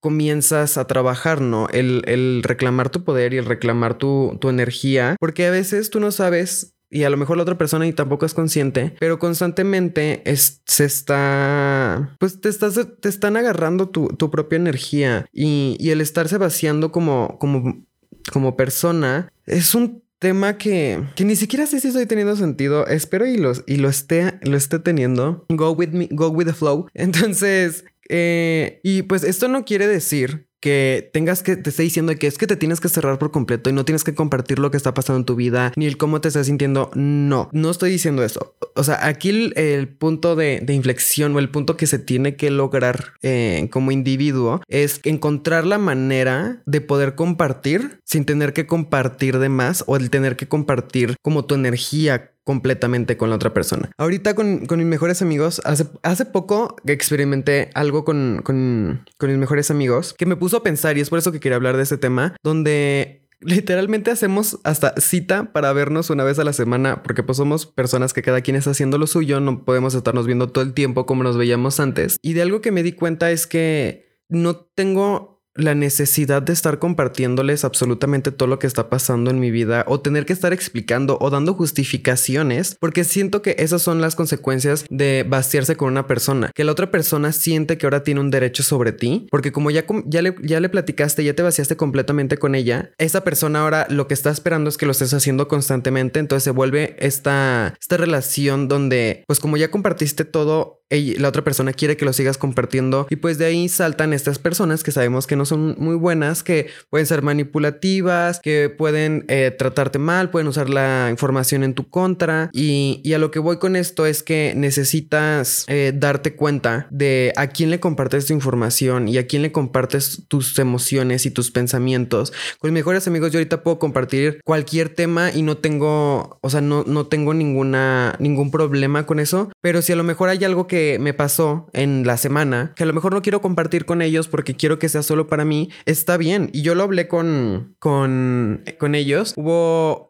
comienzas 0.00 0.78
a 0.78 0.86
trabajar, 0.86 1.40
¿no? 1.40 1.68
El, 1.68 2.42
reclamar 2.42 2.90
tu 2.90 3.04
poder 3.04 3.34
y 3.34 3.38
el 3.38 3.44
reclamar 3.44 3.98
tu, 3.98 4.36
tu 4.40 4.48
energía, 4.48 5.16
porque 5.20 5.46
a 5.46 5.50
veces 5.50 5.90
tú 5.90 6.00
no 6.00 6.10
sabes 6.10 6.74
y 6.90 7.04
a 7.04 7.10
lo 7.10 7.16
mejor 7.16 7.36
la 7.36 7.42
otra 7.42 7.58
persona 7.58 7.86
y 7.86 7.92
tampoco 7.92 8.24
es 8.24 8.34
consciente, 8.34 8.94
pero 8.98 9.18
constantemente 9.18 10.22
se 10.64 10.84
está, 10.84 12.16
pues 12.18 12.40
te, 12.40 12.48
estás, 12.48 12.80
te 13.00 13.08
están 13.08 13.36
agarrando 13.36 13.90
tu, 13.90 14.08
tu 14.08 14.30
propia 14.30 14.56
energía 14.56 15.26
y, 15.32 15.76
y, 15.78 15.90
el 15.90 16.00
estarse 16.00 16.38
vaciando 16.38 16.90
como, 16.90 17.38
como, 17.38 17.84
como 18.32 18.56
persona 18.56 19.30
es 19.44 19.74
un 19.74 20.02
tema 20.18 20.58
que, 20.58 21.02
que 21.14 21.24
ni 21.24 21.36
siquiera 21.36 21.66
sé 21.66 21.80
si 21.80 21.88
estoy 21.88 22.06
teniendo 22.06 22.36
sentido. 22.36 22.86
Espero 22.86 23.26
y, 23.26 23.36
los, 23.36 23.64
y 23.66 23.76
lo, 23.76 23.88
esté, 23.88 24.38
lo 24.42 24.56
esté 24.56 24.78
teniendo. 24.78 25.46
Go 25.48 25.70
with 25.72 25.90
me, 25.90 26.08
go 26.10 26.28
with 26.28 26.46
the 26.46 26.52
flow. 26.52 26.88
Entonces, 26.94 27.84
eh, 28.08 28.80
y 28.82 29.02
pues 29.02 29.24
esto 29.24 29.48
no 29.48 29.64
quiere 29.64 29.86
decir 29.86 30.47
que 30.60 31.10
tengas 31.12 31.42
que 31.42 31.56
te 31.56 31.70
esté 31.70 31.82
diciendo 31.82 32.14
que 32.16 32.26
es 32.26 32.38
que 32.38 32.46
te 32.46 32.56
tienes 32.56 32.80
que 32.80 32.88
cerrar 32.88 33.18
por 33.18 33.30
completo 33.30 33.70
y 33.70 33.72
no 33.72 33.84
tienes 33.84 34.04
que 34.04 34.14
compartir 34.14 34.58
lo 34.58 34.70
que 34.70 34.76
está 34.76 34.94
pasando 34.94 35.18
en 35.18 35.24
tu 35.24 35.36
vida 35.36 35.72
ni 35.76 35.86
el 35.86 35.96
cómo 35.96 36.20
te 36.20 36.28
estás 36.28 36.46
sintiendo. 36.46 36.90
No, 36.94 37.48
no 37.52 37.70
estoy 37.70 37.90
diciendo 37.90 38.24
eso. 38.24 38.56
O 38.74 38.84
sea, 38.84 39.06
aquí 39.06 39.52
el, 39.54 39.88
punto 39.88 40.36
de, 40.36 40.64
inflexión 40.68 41.34
o 41.34 41.38
el 41.38 41.50
punto 41.50 41.76
que 41.76 41.86
se 41.86 41.98
tiene 41.98 42.36
que 42.36 42.50
lograr 42.50 43.14
eh, 43.22 43.68
como 43.72 43.90
individuo 43.90 44.60
es 44.68 45.00
encontrar 45.04 45.66
la 45.66 45.78
manera 45.78 46.62
de 46.66 46.80
poder 46.80 47.14
compartir 47.14 48.00
sin 48.04 48.24
tener 48.24 48.52
que 48.52 48.66
compartir 48.66 49.38
de 49.38 49.48
más 49.48 49.84
o 49.86 49.96
el 49.96 50.10
tener 50.10 50.36
que 50.36 50.48
compartir 50.48 51.16
como 51.22 51.44
tu 51.44 51.54
energía 51.54 52.32
completamente 52.48 53.18
con 53.18 53.28
la 53.28 53.36
otra 53.36 53.52
persona. 53.52 53.90
Ahorita 53.98 54.34
con, 54.34 54.62
mis 54.66 54.86
mejores 54.86 55.20
amigos, 55.20 55.60
hace, 55.66 55.84
hace 56.02 56.24
poco 56.24 56.76
experimenté 56.86 57.68
algo 57.74 58.06
con, 58.06 58.40
con, 58.42 59.04
con 59.18 59.28
mis 59.28 59.38
mejores 59.38 59.70
amigos 59.70 60.14
que 60.16 60.24
me 60.24 60.34
puso 60.34 60.56
a 60.56 60.62
pensar 60.62 60.96
y 60.96 61.02
es 61.02 61.10
por 61.10 61.18
eso 61.18 61.30
que 61.30 61.40
quería 61.40 61.56
hablar 61.56 61.76
de 61.76 61.82
este 61.82 61.98
tema, 61.98 62.36
donde 62.42 63.26
Literalmente 63.40 64.10
hacemos 64.10 64.58
hasta 64.64 64.94
cita 64.96 65.52
para 65.52 65.72
vernos 65.72 66.10
una 66.10 66.24
vez 66.24 66.40
a 66.40 66.44
la 66.44 66.52
semana, 66.52 67.04
porque 67.04 67.22
pues 67.22 67.36
somos 67.36 67.66
personas 67.66 68.12
que 68.12 68.22
cada 68.22 68.40
quien 68.40 68.56
está 68.56 68.70
haciendo 68.70 68.98
lo 68.98 69.06
suyo, 69.06 69.38
no 69.38 69.64
podemos 69.64 69.94
estarnos 69.94 70.26
viendo 70.26 70.48
todo 70.48 70.64
el 70.64 70.74
tiempo 70.74 71.06
como 71.06 71.22
nos 71.22 71.36
veíamos 71.36 71.78
antes. 71.78 72.16
Y 72.20 72.32
de 72.32 72.42
algo 72.42 72.60
que 72.60 72.72
me 72.72 72.82
di 72.82 72.94
cuenta 72.94 73.30
es 73.30 73.46
que 73.46 74.18
no 74.28 74.56
tengo 74.56 75.37
la 75.58 75.74
necesidad 75.74 76.40
de 76.40 76.52
estar 76.52 76.78
compartiéndoles 76.78 77.64
absolutamente 77.64 78.32
todo 78.32 78.48
lo 78.48 78.58
que 78.58 78.66
está 78.66 78.88
pasando 78.88 79.30
en 79.30 79.40
mi 79.40 79.50
vida 79.50 79.84
o 79.88 80.00
tener 80.00 80.24
que 80.24 80.32
estar 80.32 80.52
explicando 80.52 81.18
o 81.20 81.30
dando 81.30 81.54
justificaciones, 81.54 82.76
porque 82.80 83.04
siento 83.04 83.42
que 83.42 83.56
esas 83.58 83.82
son 83.82 84.00
las 84.00 84.14
consecuencias 84.14 84.86
de 84.88 85.26
vaciarse 85.28 85.76
con 85.76 85.88
una 85.88 86.06
persona, 86.06 86.50
que 86.54 86.64
la 86.64 86.72
otra 86.72 86.90
persona 86.90 87.32
siente 87.32 87.76
que 87.76 87.86
ahora 87.86 88.04
tiene 88.04 88.20
un 88.20 88.30
derecho 88.30 88.62
sobre 88.62 88.92
ti, 88.92 89.26
porque 89.30 89.52
como 89.52 89.70
ya, 89.70 89.84
ya, 90.06 90.22
le, 90.22 90.34
ya 90.42 90.60
le 90.60 90.68
platicaste, 90.68 91.24
ya 91.24 91.34
te 91.34 91.42
vaciaste 91.42 91.76
completamente 91.76 92.38
con 92.38 92.54
ella, 92.54 92.92
esa 92.98 93.24
persona 93.24 93.60
ahora 93.60 93.86
lo 93.90 94.06
que 94.06 94.14
está 94.14 94.30
esperando 94.30 94.68
es 94.68 94.76
que 94.76 94.86
lo 94.86 94.92
estés 94.92 95.12
haciendo 95.12 95.48
constantemente, 95.48 96.20
entonces 96.20 96.44
se 96.44 96.50
vuelve 96.50 96.96
esta, 97.00 97.74
esta 97.80 97.96
relación 97.96 98.68
donde, 98.68 99.24
pues 99.26 99.40
como 99.40 99.56
ya 99.56 99.70
compartiste 99.70 100.24
todo, 100.24 100.77
la 100.90 101.28
otra 101.28 101.44
persona 101.44 101.72
quiere 101.72 101.96
que 101.96 102.04
lo 102.04 102.12
sigas 102.12 102.38
compartiendo 102.38 103.06
y 103.10 103.16
pues 103.16 103.38
de 103.38 103.44
ahí 103.44 103.68
saltan 103.68 104.12
estas 104.12 104.38
personas 104.38 104.82
que 104.82 104.90
sabemos 104.90 105.26
que 105.26 105.36
no 105.36 105.44
son 105.44 105.74
muy 105.78 105.96
buenas, 105.96 106.42
que 106.42 106.68
pueden 106.88 107.06
ser 107.06 107.22
manipulativas, 107.22 108.40
que 108.40 108.70
pueden 108.70 109.24
eh, 109.28 109.54
tratarte 109.56 109.98
mal, 109.98 110.30
pueden 110.30 110.48
usar 110.48 110.70
la 110.70 111.08
información 111.10 111.62
en 111.62 111.74
tu 111.74 111.88
contra 111.88 112.50
y, 112.52 113.02
a 113.12 113.18
lo 113.18 113.30
que 113.30 113.38
voy 113.38 113.58
con 113.58 113.74
esto 113.74 114.06
es 114.06 114.22
que 114.22 114.52
necesitas 114.54 115.64
eh, 115.66 115.92
darte 115.94 116.36
cuenta 116.36 116.86
de 116.90 117.32
a 117.36 117.48
quién 117.48 117.70
le 117.70 117.80
compartes 117.80 118.26
tu 118.26 118.32
información 118.32 119.08
y 119.08 119.18
a 119.18 119.26
quién 119.26 119.42
le 119.42 119.50
compartes 119.50 120.22
tus 120.28 120.58
emociones 120.58 121.26
y 121.26 121.30
tus 121.30 121.50
pensamientos. 121.50 122.32
Con 122.58 122.70
mis 122.70 122.80
mejores 122.80 123.08
amigos 123.08 123.32
yo 123.32 123.38
ahorita 123.38 123.62
puedo 123.62 123.78
compartir 123.78 124.40
cualquier 124.44 124.90
tema 124.90 125.32
y 125.32 125.42
no 125.42 125.56
tengo, 125.56 126.38
o 126.40 126.50
sea, 126.50 126.60
no, 126.60 126.84
no 126.86 127.06
tengo 127.06 127.34
ninguna, 127.34 128.14
ningún 128.20 128.50
problema 128.50 129.04
con 129.04 129.18
eso, 129.18 129.50
pero 129.60 129.82
si 129.82 129.92
a 129.92 129.96
lo 129.96 130.04
mejor 130.04 130.28
hay 130.28 130.44
algo 130.44 130.66
que 130.66 130.77
me 131.00 131.14
pasó 131.14 131.68
en 131.72 132.06
la 132.06 132.16
semana, 132.16 132.72
que 132.76 132.82
a 132.82 132.86
lo 132.86 132.92
mejor 132.92 133.12
no 133.12 133.22
quiero 133.22 133.40
compartir 133.40 133.84
con 133.84 134.02
ellos 134.02 134.28
porque 134.28 134.54
quiero 134.54 134.78
que 134.78 134.88
sea 134.88 135.02
solo 135.02 135.26
para 135.26 135.44
mí, 135.44 135.70
está 135.86 136.16
bien. 136.16 136.50
Y 136.52 136.62
yo 136.62 136.74
lo 136.74 136.84
hablé 136.84 137.08
con, 137.08 137.74
con, 137.78 138.62
con 138.78 138.94
ellos. 138.94 139.34
Hubo, 139.36 140.08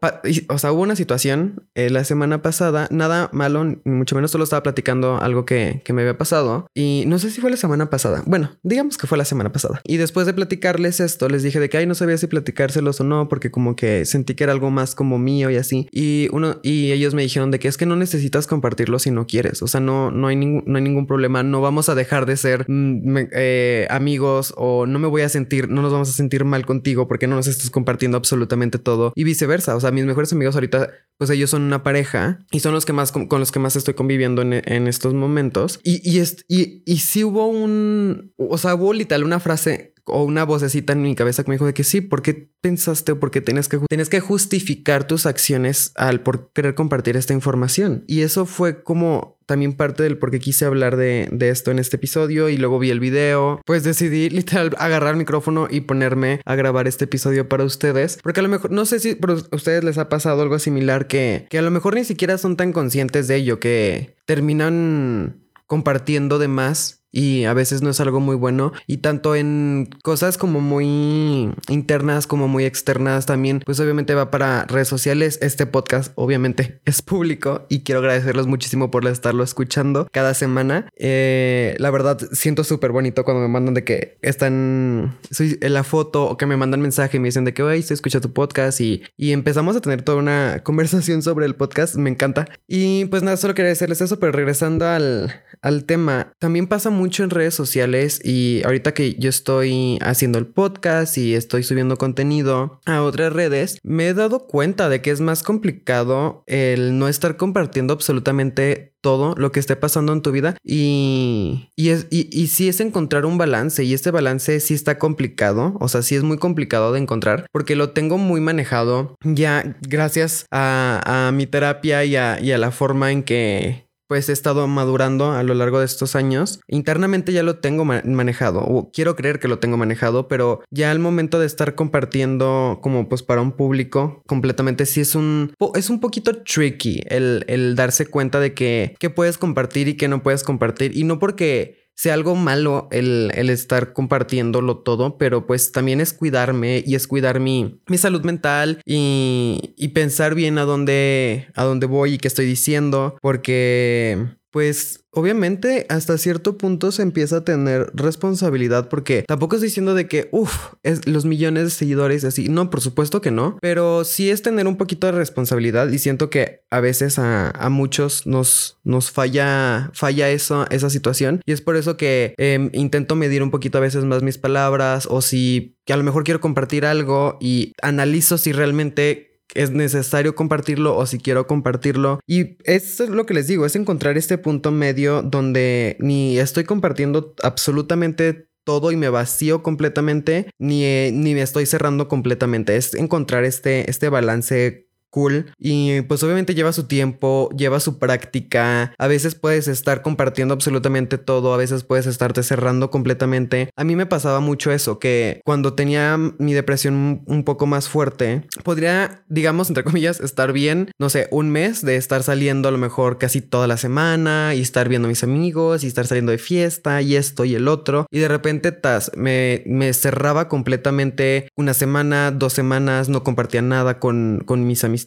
o 0.49 0.59
sea, 0.59 0.73
hubo 0.73 0.83
una 0.83 0.97
situación 0.97 1.67
eh, 1.75 1.91
la 1.91 2.05
semana 2.05 2.43
pasada, 2.43 2.89
nada 2.91 3.31
malo, 3.33 3.65
ni 3.65 3.79
mucho 3.85 4.15
menos 4.15 4.31
solo 4.31 4.45
estaba 4.45 4.63
platicando 4.63 5.21
algo 5.21 5.45
que, 5.45 5.83
que 5.85 5.93
me 5.93 6.03
había 6.03 6.19
pasado. 6.19 6.67
Y 6.75 7.05
no 7.07 7.19
sé 7.19 7.31
si 7.31 7.41
fue 7.41 7.51
la 7.51 7.57
semana 7.57 7.91
pasada. 7.91 8.23
Bueno, 8.27 8.51
digamos 8.63 8.99
que 8.99 9.07
fue 9.07 9.19
la 9.19 9.25
semana 9.25 9.53
pasada. 9.53 9.81
Y 9.85 9.97
después 9.97 10.27
de 10.27 10.35
platicarles 10.35 11.01
esto, 11.01 11.29
les 11.29 11.43
dije 11.43 11.61
de 11.61 11.69
que, 11.69 11.79
ay, 11.79 11.87
no 11.87 11.95
sabía 11.95 12.19
si 12.19 12.27
platicárselos 12.27 13.01
o 13.01 13.05
no, 13.05 13.29
porque 13.29 13.51
como 13.51 13.77
que 13.77 14.05
sentí 14.05 14.35
que 14.35 14.45
era 14.45 14.53
algo 14.53 14.71
más 14.71 14.95
como 14.95 15.19
mío 15.19 15.51
y 15.51 15.57
así. 15.57 15.89
Y 15.93 16.29
uno, 16.33 16.61
y 16.63 16.93
ellos 16.93 17.15
me 17.15 17.23
dijeron 17.23 17.51
de 17.51 17.59
que 17.59 17.69
es 17.69 17.77
que 17.77 17.87
no 17.87 17.97
necesitas 17.97 18.47
compartirlo 18.47 18.99
si 18.99 19.11
no 19.11 19.27
quieres. 19.27 19.63
O 19.63 19.67
sea, 19.67 19.81
no, 19.81 20.11
no 20.11 20.29
hay 20.29 20.37
ningún 20.37 20.58
no 20.67 20.77
hay 20.77 20.83
ningún 20.83 21.07
problema, 21.07 21.43
no 21.43 21.61
vamos 21.61 21.88
a 21.88 21.95
dejar 21.95 22.27
de 22.27 22.37
ser 22.37 22.65
mm, 22.69 23.17
eh, 23.33 23.87
amigos 23.91 24.55
o 24.57 24.87
no 24.87 24.99
me 24.99 25.09
voy 25.09 25.23
a 25.23 25.29
sentir, 25.29 25.69
no 25.69 25.83
nos 25.83 25.93
vamos 25.93 26.09
a 26.09 26.12
sentir 26.12 26.45
mal 26.45 26.67
contigo 26.67 27.09
porque 27.09 27.27
no 27.27 27.37
nos 27.37 27.47
estás 27.47 27.71
compartiendo 27.71 28.17
absolutamente 28.17 28.79
todo 28.79 29.12
y 29.15 29.25
viceversa. 29.25 29.77
O 29.77 29.81
sea, 29.81 29.91
mis 29.91 30.05
mejores 30.05 30.33
amigos 30.33 30.55
ahorita, 30.55 30.91
pues 31.17 31.31
ellos 31.31 31.50
son 31.50 31.62
una 31.62 31.83
pareja 31.83 32.41
y 32.50 32.61
son 32.61 32.75
los 32.75 32.85
que 32.85 32.93
más 32.93 33.12
con, 33.12 33.29
los 33.31 33.53
que 33.53 33.59
más 33.59 33.77
estoy 33.77 33.95
conviviendo 33.95 34.43
en, 34.43 34.88
estos 34.88 35.15
momentos. 35.15 35.81
Y, 35.83 36.00
y, 36.09 36.23
y, 36.49 36.83
y 36.87 36.99
sí 36.99 37.25
hubo 37.25 37.47
un, 37.47 38.33
o 38.37 38.59
sea, 38.59 38.75
hubo 38.75 38.93
literal 38.93 39.25
una 39.25 39.41
frase 39.41 39.95
o 40.09 40.25
una 40.25 40.45
vocecita 40.45 40.93
en 40.93 41.03
mi 41.03 41.15
cabeza 41.15 41.45
que 41.45 41.50
me 41.50 41.55
dijo 41.55 41.67
de 41.67 41.75
que 41.75 41.85
sí, 41.85 42.00
¿por 42.00 42.23
qué 42.23 42.50
pensaste 42.61 43.12
o 43.12 43.21
por 43.21 43.31
qué 43.31 43.41
tienes 43.41 43.69
que, 43.69 43.79
que 43.88 44.21
justificar 44.21 45.07
tus 45.07 45.27
acciones 45.27 45.93
al 45.95 46.21
por 46.21 46.50
querer 46.53 46.75
compartir 46.75 47.17
esta 47.17 47.35
información? 47.35 48.05
Y 48.07 48.23
eso 48.23 48.47
fue 48.47 48.83
como 48.83 49.38
también 49.47 49.73
parte 49.73 50.03
del 50.03 50.19
por 50.19 50.31
qué 50.31 50.41
quise 50.41 50.67
hablar 50.67 50.97
de, 50.97 51.27
de, 51.33 51.49
esto 51.49 51.71
en 51.71 51.79
este 51.79 51.97
episodio. 51.97 52.50
Y 52.50 52.59
luego 52.59 52.79
vi 52.79 52.91
el 52.91 53.00
video, 53.00 53.62
pues 53.65 53.83
decidí 53.83 54.29
literal 54.31 54.75
agarrar 54.79 55.12
el 55.12 55.17
micrófono 55.17 55.69
y 55.71 55.81
ponerme 55.81 56.41
a 56.45 56.55
grabar 56.55 56.87
este 56.87 57.07
episodio 57.07 57.49
para 57.49 57.65
ustedes, 57.65 58.19
porque 58.23 58.41
a 58.41 58.43
lo 58.43 58.50
mejor, 58.50 58.71
no 58.71 58.85
sé 58.85 59.00
si 59.00 59.19
ustedes 59.50 59.85
les 59.85 59.99
ha 59.99 60.09
pasado 60.09 60.43
algo 60.43 60.59
similar 60.59 61.07
que, 61.07 61.47
que 61.49 61.59
a 61.59 61.62
lo 61.62 61.71
mejor 61.71 61.95
ni 61.95 62.05
siquiera 62.05 62.37
son 62.37 62.57
tan 62.57 62.73
conscientes 62.73 63.27
de 63.27 63.37
ello, 63.37 63.59
que 63.59 64.15
terminan 64.27 65.49
compartiendo 65.67 66.38
de 66.38 66.49
más 66.49 66.98
y 67.11 67.45
a 67.45 67.55
veces 67.55 67.83
no 67.83 67.91
es 67.91 68.00
algo 68.00 68.21
muy 68.21 68.37
bueno 68.37 68.73
y 68.87 68.99
tanto 68.99 69.35
en 69.35 69.88
cosas 70.03 70.38
como 70.38 70.61
muy 70.61 71.53
internas 71.69 72.27
como 72.27 72.49
muy 72.49 72.65
externas 72.65 73.27
también 73.27 73.62
pues 73.65 73.81
obviamente 73.81 74.15
va 74.15 74.31
para 74.31 74.65
redes 74.65 74.88
sociales. 74.88 75.38
Este 75.43 75.67
podcast 75.67 76.12
obviamente 76.17 76.81
es 76.85 77.03
público 77.03 77.67
y 77.69 77.81
quiero 77.81 78.00
agradecerles 78.00 78.47
muchísimo 78.47 78.91
por 78.91 79.07
estarlo 79.07 79.43
escuchando 79.43 80.09
cada 80.12 80.35
semana. 80.35 80.88
Eh, 80.97 81.77
la 81.79 81.91
verdad 81.91 82.19
siento 82.33 82.65
súper 82.65 82.93
bonito 82.93 83.25
cuando 83.25 83.41
me 83.41 83.49
mandan 83.49 83.75
de 83.75 83.85
que 83.85 84.19
están 84.23 85.19
en 85.38 85.73
la 85.73 85.85
foto 85.85 86.27
o 86.27 86.37
que 86.37 86.47
me 86.47 86.57
mandan 86.57 86.81
mensaje 86.81 87.17
y 87.17 87.21
me 87.21 87.29
dicen 87.29 87.45
de 87.45 87.55
que 87.55 87.62
hoy 87.62 87.83
se 87.83 87.95
escucha 87.95 88.21
tu 88.21 88.33
podcast 88.33 88.81
y, 88.81 89.03
y 89.17 89.33
empezamos 89.33 89.77
a 89.77 89.81
tener 89.81 90.03
toda 90.03 90.19
una 90.19 90.61
conversación 90.65 91.23
sobre 91.23 91.47
el 91.47 91.55
podcast. 91.55 91.97
Me 91.97 92.11
encanta. 92.11 92.47
Y 92.67 93.07
pues 93.07 93.23
nada 93.23 93.37
solo 93.37 93.55
quería 93.55 93.71
decirles 93.71 94.00
eso 94.00 94.19
pero 94.19 94.33
regresando 94.33 94.87
al, 94.87 95.33
al 95.62 95.85
tema. 95.85 96.33
También 96.38 96.67
pasa 96.67 96.91
mucho 96.91 97.25
en 97.25 97.31
redes 97.31 97.55
sociales 97.55 98.21
y 98.25 98.62
ahorita 98.65 98.95
que 98.95 99.15
yo 99.15 99.29
estoy 99.29 99.99
haciendo 100.00 100.38
el 100.38 100.47
podcast 100.47 101.19
y 101.19 101.35
estoy 101.35 101.62
subiendo 101.62 101.97
contenido 101.97 102.81
a 102.87 103.03
otras 103.03 103.33
redes, 103.33 103.79
me 103.83 104.09
he 104.09 104.15
dado 104.15 104.47
cuenta 104.47 104.88
de 104.88 105.03
que 105.03 105.11
es 105.11 105.21
más 105.21 105.43
complicado 105.43 106.43
el 106.47 106.99
no 106.99 107.09
estar 107.09 107.37
compartiendo 107.37 107.93
absolutamente 107.95 108.95
todo 109.00 109.35
lo 109.37 109.53
que 109.53 109.61
esté 109.61 109.77
pasando 109.77 110.12
en 110.12 110.23
tu 110.23 110.33
vida 110.33 110.57
y, 110.65 111.71
y, 111.77 111.91
es, 111.91 112.07
y, 112.11 112.29
y 112.37 112.49
sí 112.49 112.69
es 112.69 112.81
encontrar 112.81 113.27
un 113.27 113.38
balance 113.38 113.85
y 113.85 113.95
este 113.95 114.11
balance 114.11 114.61
sí 114.61 114.75
está 114.75 114.99
complicado, 114.99 115.77
o 115.81 115.88
sea, 115.88 116.03
sí 116.03 116.17
es 116.17 116.23
muy 116.23 116.38
complicado 116.38 116.93
de 116.93 117.00
encontrar 117.00 117.47
porque 117.53 117.77
lo 117.77 117.91
tengo 117.91 118.19
muy 118.19 118.41
manejado 118.41 119.15
ya 119.23 119.77
gracias 119.83 120.47
a, 120.50 121.29
a 121.29 121.33
mi 121.33 121.47
terapia 121.47 122.05
y 122.05 122.17
a, 122.17 122.41
y 122.41 122.53
a 122.53 122.59
la 122.59 122.71
forma 122.71 123.12
en 123.12 123.23
que 123.23 123.88
pues 124.09 124.29
he 124.29 124.33
estado 124.33 124.67
madurando 124.67 125.33
a 125.33 125.43
lo 125.43 125.55
largo 125.55 125.79
de 125.79 125.85
estos 125.85 126.17
años. 126.17 126.61
Internamente 126.67 127.33
ya 127.33 127.43
lo 127.43 127.59
tengo 127.59 127.85
manejado, 127.85 128.61
o 128.61 128.91
quiero 128.91 129.15
creer 129.15 129.38
que 129.38 129.49
lo 129.49 129.59
tengo 129.59 129.77
manejado, 129.77 130.27
pero 130.27 130.62
ya 130.71 130.91
al 130.91 130.99
momento 130.99 131.38
de 131.38 131.47
estar 131.47 131.75
compartiendo 131.75 132.81
como 132.83 133.09
pues 133.09 133.23
para 133.23 133.43
un 133.43 133.53
público 133.53 134.23
completamente, 134.27 134.87
sí 134.87 135.00
es 135.00 135.15
un, 135.15 135.53
es 135.75 135.91
un 135.91 136.00
poquito 136.00 136.43
tricky 136.43 137.03
el, 137.07 137.45
el 137.49 137.77
darse 137.77 138.07
cuenta 138.07 138.41
de 138.41 138.55
que, 138.55 138.97
que 138.99 139.11
puedes 139.11 139.38
compartir 139.38 139.88
y 139.88 139.97
que 139.97 140.09
no 140.09 140.23
puedes 140.23 140.43
compartir. 140.43 140.97
Y 140.97 141.05
no 141.05 141.19
porque 141.19 141.88
sea 141.99 142.14
algo 142.14 142.37
malo 142.37 142.87
el, 142.93 143.33
el, 143.35 143.50
estar 143.50 143.93
compartiéndolo 143.93 144.78
todo, 144.78 145.19
pero 145.19 145.47
pues 145.47 145.73
también 145.73 146.00
es 146.00 146.12
cuidarme 146.12 146.85
y 146.87 146.95
es 146.95 147.09
cuidar 147.09 147.40
mi, 147.40 147.81
mi 147.88 147.99
salud 147.99 148.25
mental 148.25 148.81
y, 148.87 149.75
y 149.76 149.88
pensar 149.88 150.37
bien 150.37 150.59
a 150.59 150.62
dónde, 150.62 151.49
a 151.57 151.64
dónde 151.64 151.87
voy 151.87 152.14
y 152.14 152.19
qué 152.19 152.28
estoy 152.28 152.47
diciendo, 152.47 153.19
porque 153.21 154.28
pues 154.59 155.05
obviamente 155.12 155.87
hasta 155.88 156.19
cierto 156.19 156.59
punto 156.59 156.91
se 156.91 157.03
empieza 157.03 157.37
a 157.37 157.45
tener 157.45 157.93
responsabilidad 157.95 158.88
porque 158.88 159.23
tampoco 159.23 159.55
estoy 159.55 159.69
diciendo 159.69 159.95
de 159.95 160.09
que, 160.09 160.29
uff, 160.33 160.75
los 161.05 161.27
millones 161.27 161.62
de 161.62 161.71
seguidores 161.71 162.25
así. 162.25 162.49
No, 162.49 162.69
por 162.69 162.81
supuesto 162.81 163.21
que 163.21 163.31
no, 163.31 163.57
pero 163.61 164.03
sí 164.03 164.31
es 164.31 164.43
tener 164.43 164.67
un 164.67 164.77
poquito 164.77 165.07
de 165.07 165.12
responsabilidad 165.12 165.91
y 165.91 166.00
siento 166.00 166.29
que 166.29 166.65
a 166.71 166.81
veces 166.81 167.21
a, 167.21 167.69
muchos 167.71 168.27
nos, 168.27 168.81
nos 168.83 169.12
falla, 169.12 169.93
falla 169.95 170.29
eso, 170.29 170.67
esa 170.71 170.91
situación 170.91 171.41
y 171.47 171.53
es 171.53 171.61
por 171.61 171.77
eso 171.77 171.97
que 171.97 172.35
eh, 172.37 172.69
intento 172.73 173.15
medir 173.15 173.45
un 173.45 173.53
poquito 173.53 173.79
a 173.79 173.83
veces 173.83 174.05
más 174.05 174.25
mis 174.25 174.38
palabras 174.38 175.07
o 175.09 175.23
si 175.23 175.77
que 175.85 175.93
a 175.93 175.97
lo 175.97 176.03
mejor 176.03 176.25
quiero 176.25 176.41
compartir 176.41 176.85
algo 176.85 177.38
y 177.41 177.75
analizo 177.81 178.38
si 178.38 178.50
realmente 178.50 179.28
es 179.55 179.71
necesario 179.71 180.35
compartirlo 180.35 180.97
o 180.97 181.07
si 181.07 181.19
quiero 181.19 181.47
compartirlo. 181.47 182.21
Y 182.26 182.59
eso 182.64 183.05
es 183.05 183.11
lo 183.11 183.26
que 183.26 183.35
les 183.35 183.47
digo, 183.47 183.67
es 183.67 183.76
encontrar 183.76 184.17
este 184.17 184.38
punto 184.38 184.71
medio 184.71 185.23
donde 185.23 185.97
ni 186.00 186.38
estoy 186.38 186.64
compartiendo 186.64 187.35
absolutamente 187.43 188.49
todo 188.64 188.93
y 188.93 188.97
me 188.97 189.09
vacío 189.09 189.62
completamente, 189.62 190.50
ni, 190.59 191.11
ni 191.11 191.33
me 191.33 191.40
estoy 191.40 191.64
cerrando 191.64 192.07
completamente. 192.07 192.76
Es 192.76 192.95
encontrar 192.95 193.45
este, 193.45 193.90
este 193.90 194.11
balance 194.11 194.88
cool. 195.11 195.53
Y 195.59 196.03
pues 196.03 196.23
obviamente 196.23 196.55
lleva 196.55 196.73
su 196.73 196.85
tiempo, 196.85 197.49
lleva 197.57 197.81
su 197.81 197.99
práctica, 197.99 198.95
a 198.99 199.07
veces 199.07 199.35
puedes 199.35 199.69
estar 199.69 200.03
compartiendo 200.03 200.55
absolutamente 200.55 201.19
todo, 201.19 201.55
a 201.55 201.57
veces 201.57 201.85
puedes 201.85 202.07
estarte 202.07 202.43
cerrando 202.43 202.91
completamente. 202.91 203.71
A 203.77 203.85
mí 203.85 203.97
me 203.97 204.07
pasaba 204.07 204.41
mucho 204.41 204.71
eso, 204.73 204.99
que 204.99 205.41
cuando 205.45 205.75
tenía 205.75 206.17
mi 206.38 206.55
depresión 206.55 207.23
un 207.27 207.45
poco 207.45 207.67
más 207.67 207.88
fuerte, 207.88 208.43
podría, 208.65 209.23
digamos, 209.29 209.69
entre 209.69 209.85
comillas, 209.85 210.21
estar 210.21 210.53
bien, 210.53 210.91
no 210.99 211.09
sé, 211.09 211.29
un 211.31 211.50
mes 211.50 211.85
de 211.85 211.97
estar 211.97 212.23
saliendo 212.23 212.69
a 212.69 212.73
lo 212.73 212.79
mejor 212.79 213.19
casi 213.19 213.41
toda 213.41 213.67
la 213.67 213.77
semana 213.77 214.55
y 214.55 214.61
estar 214.61 214.88
viendo 214.88 215.07
a 215.07 215.11
mis 215.11 215.23
amigos 215.23 215.85
y 215.85 215.87
estar 215.87 216.07
saliendo 216.07 216.33
de 216.33 216.38
fiesta 216.38 217.03
y 217.03 217.17
esto 217.17 217.45
y 217.45 217.55
el 217.55 217.69
otro. 217.69 218.07
Y 218.11 218.19
de 218.19 218.29
repente 218.29 218.73
tas, 218.73 219.11
me, 219.17 219.62
me 219.67 219.93
cerraba 219.93 220.49
completamente 220.49 221.49
una 221.57 221.75
semana, 221.75 222.31
dos 222.31 222.53
semanas, 222.53 223.09
no 223.09 223.25
compartía 223.25 223.62
nada 223.62 223.99
con, 223.99 224.43
con 224.45 224.67
mis 224.67 224.85
amigos 224.85 224.98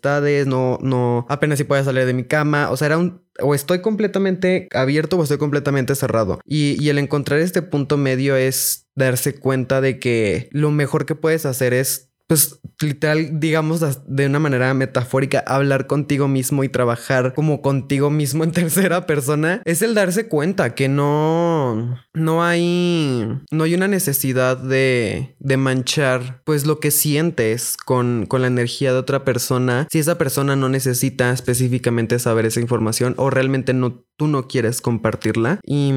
no, 0.46 0.78
no, 0.82 1.26
apenas 1.30 1.58
si 1.58 1.64
podía 1.64 1.84
salir 1.84 2.06
de 2.06 2.14
mi 2.14 2.24
cama, 2.24 2.70
o 2.70 2.78
sea, 2.78 2.88
era 2.88 2.98
un, 2.98 3.22
o 3.40 3.56
estoy 3.56 3.82
completamente 3.82 4.68
abierto 4.74 5.18
o 5.18 5.24
estoy 5.24 5.38
completamente 5.38 5.96
cerrado. 5.96 6.40
Y, 6.46 6.82
y 6.84 6.90
el 6.90 6.98
encontrar 6.98 7.40
este 7.40 7.62
punto 7.62 7.98
medio 7.98 8.36
es 8.36 8.88
darse 8.96 9.40
cuenta 9.40 9.82
de 9.82 10.00
que 10.00 10.50
lo 10.52 10.72
mejor 10.72 11.06
que 11.06 11.16
puedes 11.16 11.46
hacer 11.46 11.74
es 11.74 12.11
pues 12.32 12.62
literal, 12.80 13.42
digamos 13.42 13.82
de 14.08 14.26
una 14.26 14.40
manera 14.40 14.74
metafórica, 14.74 15.44
hablar 15.46 15.86
contigo 15.86 16.30
mismo 16.30 16.64
y 16.64 16.70
trabajar 16.70 17.34
como 17.34 17.62
contigo 17.62 18.10
mismo 18.10 18.46
en 18.46 18.52
tercera 18.54 19.06
persona, 19.06 19.62
es 19.66 19.82
el 19.82 19.94
darse 19.96 20.30
cuenta 20.30 20.74
que 20.74 20.88
no, 20.88 22.00
no 22.14 22.42
hay, 22.42 23.28
no 23.52 23.66
hay 23.66 23.74
una 23.74 23.90
necesidad 23.90 24.56
de, 24.56 25.36
de 25.40 25.58
manchar 25.58 26.42
pues 26.46 26.66
lo 26.66 26.80
que 26.80 26.92
sientes 26.92 27.76
con, 27.76 28.26
con 28.30 28.40
la 28.40 28.48
energía 28.48 28.94
de 28.94 29.00
otra 29.00 29.26
persona 29.26 29.90
si 29.92 30.00
esa 30.00 30.18
persona 30.18 30.56
no 30.56 30.70
necesita 30.70 31.32
específicamente 31.32 32.18
saber 32.18 32.46
esa 32.46 32.62
información 32.62 33.14
o 33.18 33.30
realmente 33.30 33.74
no 33.74 34.06
tú 34.22 34.28
no 34.28 34.48
quieres 34.48 34.82
compartirla. 34.82 35.60
Y, 35.66 35.92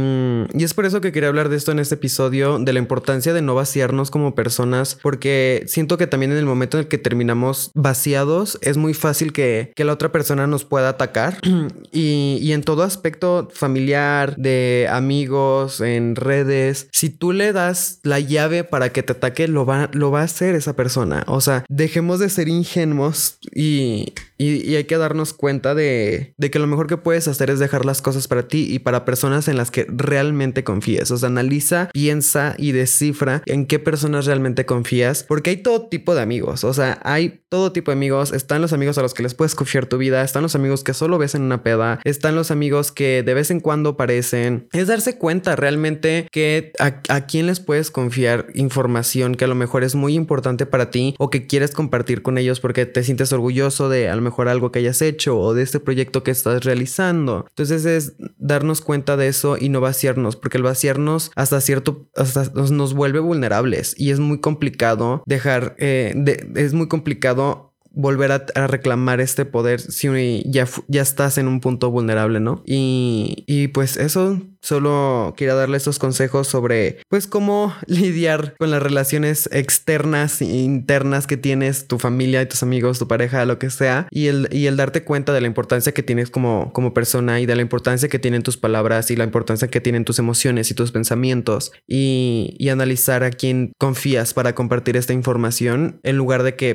y, 0.54 0.64
es 0.64 0.72
por 0.72 0.86
eso 0.86 1.02
que 1.02 1.12
quería 1.12 1.28
hablar 1.28 1.50
de 1.50 1.56
esto 1.56 1.72
en 1.72 1.78
este 1.78 1.96
episodio, 1.96 2.58
de 2.58 2.72
la 2.72 2.78
importancia 2.78 3.34
de 3.34 3.42
no 3.42 3.54
vaciarnos 3.54 4.10
como 4.10 4.34
personas, 4.34 4.98
porque 5.02 5.64
siento 5.66 5.98
que 5.98 6.06
también 6.06 6.23
en 6.32 6.38
el 6.38 6.46
momento 6.46 6.76
en 6.76 6.82
el 6.82 6.88
que 6.88 6.98
terminamos 6.98 7.70
vaciados, 7.74 8.58
es 8.62 8.76
muy 8.76 8.94
fácil 8.94 9.32
que, 9.32 9.72
que 9.74 9.84
la 9.84 9.92
otra 9.92 10.12
persona 10.12 10.46
nos 10.46 10.64
pueda 10.64 10.90
atacar. 10.90 11.38
y, 11.92 12.38
y 12.40 12.52
en 12.52 12.62
todo 12.62 12.82
aspecto 12.82 13.48
familiar, 13.52 14.36
de 14.36 14.88
amigos, 14.90 15.80
en 15.80 16.16
redes, 16.16 16.88
si 16.92 17.10
tú 17.10 17.32
le 17.32 17.52
das 17.52 18.00
la 18.02 18.20
llave 18.20 18.64
para 18.64 18.90
que 18.90 19.02
te 19.02 19.12
ataque, 19.12 19.48
lo 19.48 19.66
va, 19.66 19.90
lo 19.92 20.10
va 20.10 20.20
a 20.20 20.24
hacer 20.24 20.54
esa 20.54 20.74
persona. 20.74 21.24
O 21.26 21.40
sea, 21.40 21.64
dejemos 21.68 22.18
de 22.18 22.28
ser 22.28 22.48
ingenuos 22.48 23.38
y, 23.54 24.12
y, 24.38 24.74
hay 24.74 24.84
que 24.84 24.98
darnos 24.98 25.32
cuenta 25.32 25.74
de, 25.74 26.34
que 26.50 26.58
lo 26.58 26.66
mejor 26.66 26.86
que 26.86 26.96
puedes 26.96 27.28
hacer 27.28 27.50
es 27.50 27.58
dejar 27.58 27.84
las 27.84 28.02
cosas 28.02 28.28
para 28.28 28.48
ti 28.48 28.66
y 28.70 28.78
para 28.80 29.04
personas 29.04 29.48
en 29.48 29.56
las 29.56 29.70
que 29.70 29.86
realmente 29.88 30.64
confíes. 30.64 31.10
O 31.10 31.16
sea, 31.16 31.28
analiza, 31.28 31.90
piensa 31.92 32.54
y 32.58 32.72
descifra 32.72 33.42
en 33.46 33.66
qué 33.66 33.78
personas 33.78 34.26
realmente 34.26 34.66
confías, 34.66 35.24
porque 35.24 35.50
hay 35.50 35.56
todo 35.58 35.88
tipo 35.88 36.14
de 36.14 36.22
amigos. 36.22 36.64
O 36.64 36.74
sea, 36.74 37.00
hay 37.04 37.40
todo 37.48 37.72
tipo 37.72 37.90
de 37.90 37.96
amigos. 37.96 38.32
Están 38.32 38.62
los 38.62 38.72
amigos 38.72 38.98
a 38.98 39.02
los 39.02 39.14
que 39.14 39.22
les 39.22 39.34
puedes 39.34 39.54
confiar 39.54 39.86
tu 39.86 39.98
vida, 39.98 40.22
están 40.22 40.42
los 40.42 40.54
amigos 40.54 40.84
que 40.84 40.94
solo 40.94 41.18
ves 41.18 41.34
en 41.34 41.42
una 41.42 41.62
peda, 41.62 42.00
están 42.04 42.34
los 42.34 42.50
amigos 42.50 42.92
que 42.92 43.22
de 43.22 43.34
vez 43.34 43.50
en 43.50 43.60
cuando 43.60 43.90
aparecen. 43.90 44.68
Es 44.72 44.88
darse 44.88 45.18
cuenta 45.18 45.56
realmente 45.56 46.28
que 46.30 46.72
a, 46.78 47.26
quién 47.26 47.46
les 47.46 47.60
puedes 47.60 47.90
confiar 47.90 48.46
información 48.54 49.34
que 49.34 49.44
a 49.44 49.48
lo 49.48 49.54
mejor 49.54 49.84
es 49.84 49.94
muy 49.94 50.14
importante 50.14 50.66
para 50.66 50.90
ti 50.90 51.14
o 51.18 51.30
que 51.30 51.46
quieres 51.46 51.70
compartir 51.70 52.22
con 52.22 52.38
ellos 52.38 52.60
porque 52.60 52.86
te 52.86 53.02
sientes 53.02 53.32
orgulloso 53.32 53.88
de 53.88 54.08
a 54.08 54.16
lo 54.16 54.22
mejor 54.24 54.48
algo 54.48 54.72
que 54.72 54.80
hayas 54.80 55.02
hecho 55.02 55.38
o 55.38 55.54
de 55.54 55.62
este 55.62 55.80
proyecto 55.80 56.22
que 56.22 56.30
estás 56.30 56.64
realizando. 56.64 57.46
Entonces 57.50 57.84
es 57.84 58.16
darnos 58.38 58.80
cuenta 58.80 59.16
de 59.16 59.28
eso 59.28 59.56
y 59.58 59.68
no 59.68 59.80
vaciarnos, 59.80 60.36
porque 60.36 60.58
el 60.58 60.64
vaciarnos 60.64 61.30
hasta 61.36 61.60
cierto, 61.60 62.08
hasta 62.16 62.50
nos 62.52 62.94
vuelve 62.94 63.20
vulnerables 63.20 63.94
y 63.98 64.10
es 64.10 64.20
muy 64.20 64.40
complicado 64.40 65.22
dejar, 65.26 65.76
eh, 65.78 66.14
es 66.56 66.74
muy 66.74 66.88
complicado 66.88 67.74
volver 67.94 68.32
a, 68.32 68.66
reclamar 68.66 69.20
este 69.20 69.44
poder 69.44 69.80
si 69.80 70.42
ya, 70.46 70.66
ya 70.88 71.02
estás 71.02 71.38
en 71.38 71.46
un 71.46 71.60
punto 71.60 71.90
vulnerable, 71.90 72.40
¿no? 72.40 72.62
Y, 72.66 73.44
y 73.46 73.68
pues 73.68 73.96
eso 73.96 74.40
Solo 74.64 75.34
quería 75.36 75.52
darle 75.52 75.76
estos 75.76 75.98
consejos 75.98 76.48
sobre, 76.48 76.96
pues, 77.10 77.26
cómo 77.26 77.74
lidiar 77.86 78.54
con 78.58 78.70
las 78.70 78.82
relaciones 78.82 79.46
externas 79.52 80.40
e 80.40 80.46
internas 80.46 81.26
que 81.26 81.36
tienes, 81.36 81.86
tu 81.86 81.98
familia 81.98 82.40
y 82.40 82.46
tus 82.46 82.62
amigos, 82.62 82.98
tu 82.98 83.06
pareja, 83.06 83.44
lo 83.44 83.58
que 83.58 83.68
sea, 83.68 84.08
y 84.10 84.28
el, 84.28 84.48
y 84.50 84.64
el 84.64 84.78
darte 84.78 85.04
cuenta 85.04 85.34
de 85.34 85.42
la 85.42 85.48
importancia 85.48 85.92
que 85.92 86.02
tienes 86.02 86.30
como, 86.30 86.72
como 86.72 86.94
persona 86.94 87.40
y 87.40 87.46
de 87.46 87.56
la 87.56 87.60
importancia 87.60 88.08
que 88.08 88.18
tienen 88.18 88.42
tus 88.42 88.56
palabras 88.56 89.10
y 89.10 89.16
la 89.16 89.24
importancia 89.24 89.68
que 89.68 89.82
tienen 89.82 90.06
tus 90.06 90.18
emociones 90.18 90.70
y 90.70 90.74
tus 90.74 90.92
pensamientos 90.92 91.72
y, 91.86 92.56
y 92.58 92.70
analizar 92.70 93.22
a 93.22 93.32
quién 93.32 93.72
confías 93.78 94.32
para 94.32 94.54
compartir 94.54 94.96
esta 94.96 95.12
información 95.12 96.00
en 96.04 96.16
lugar 96.16 96.42
de 96.42 96.56
que 96.56 96.74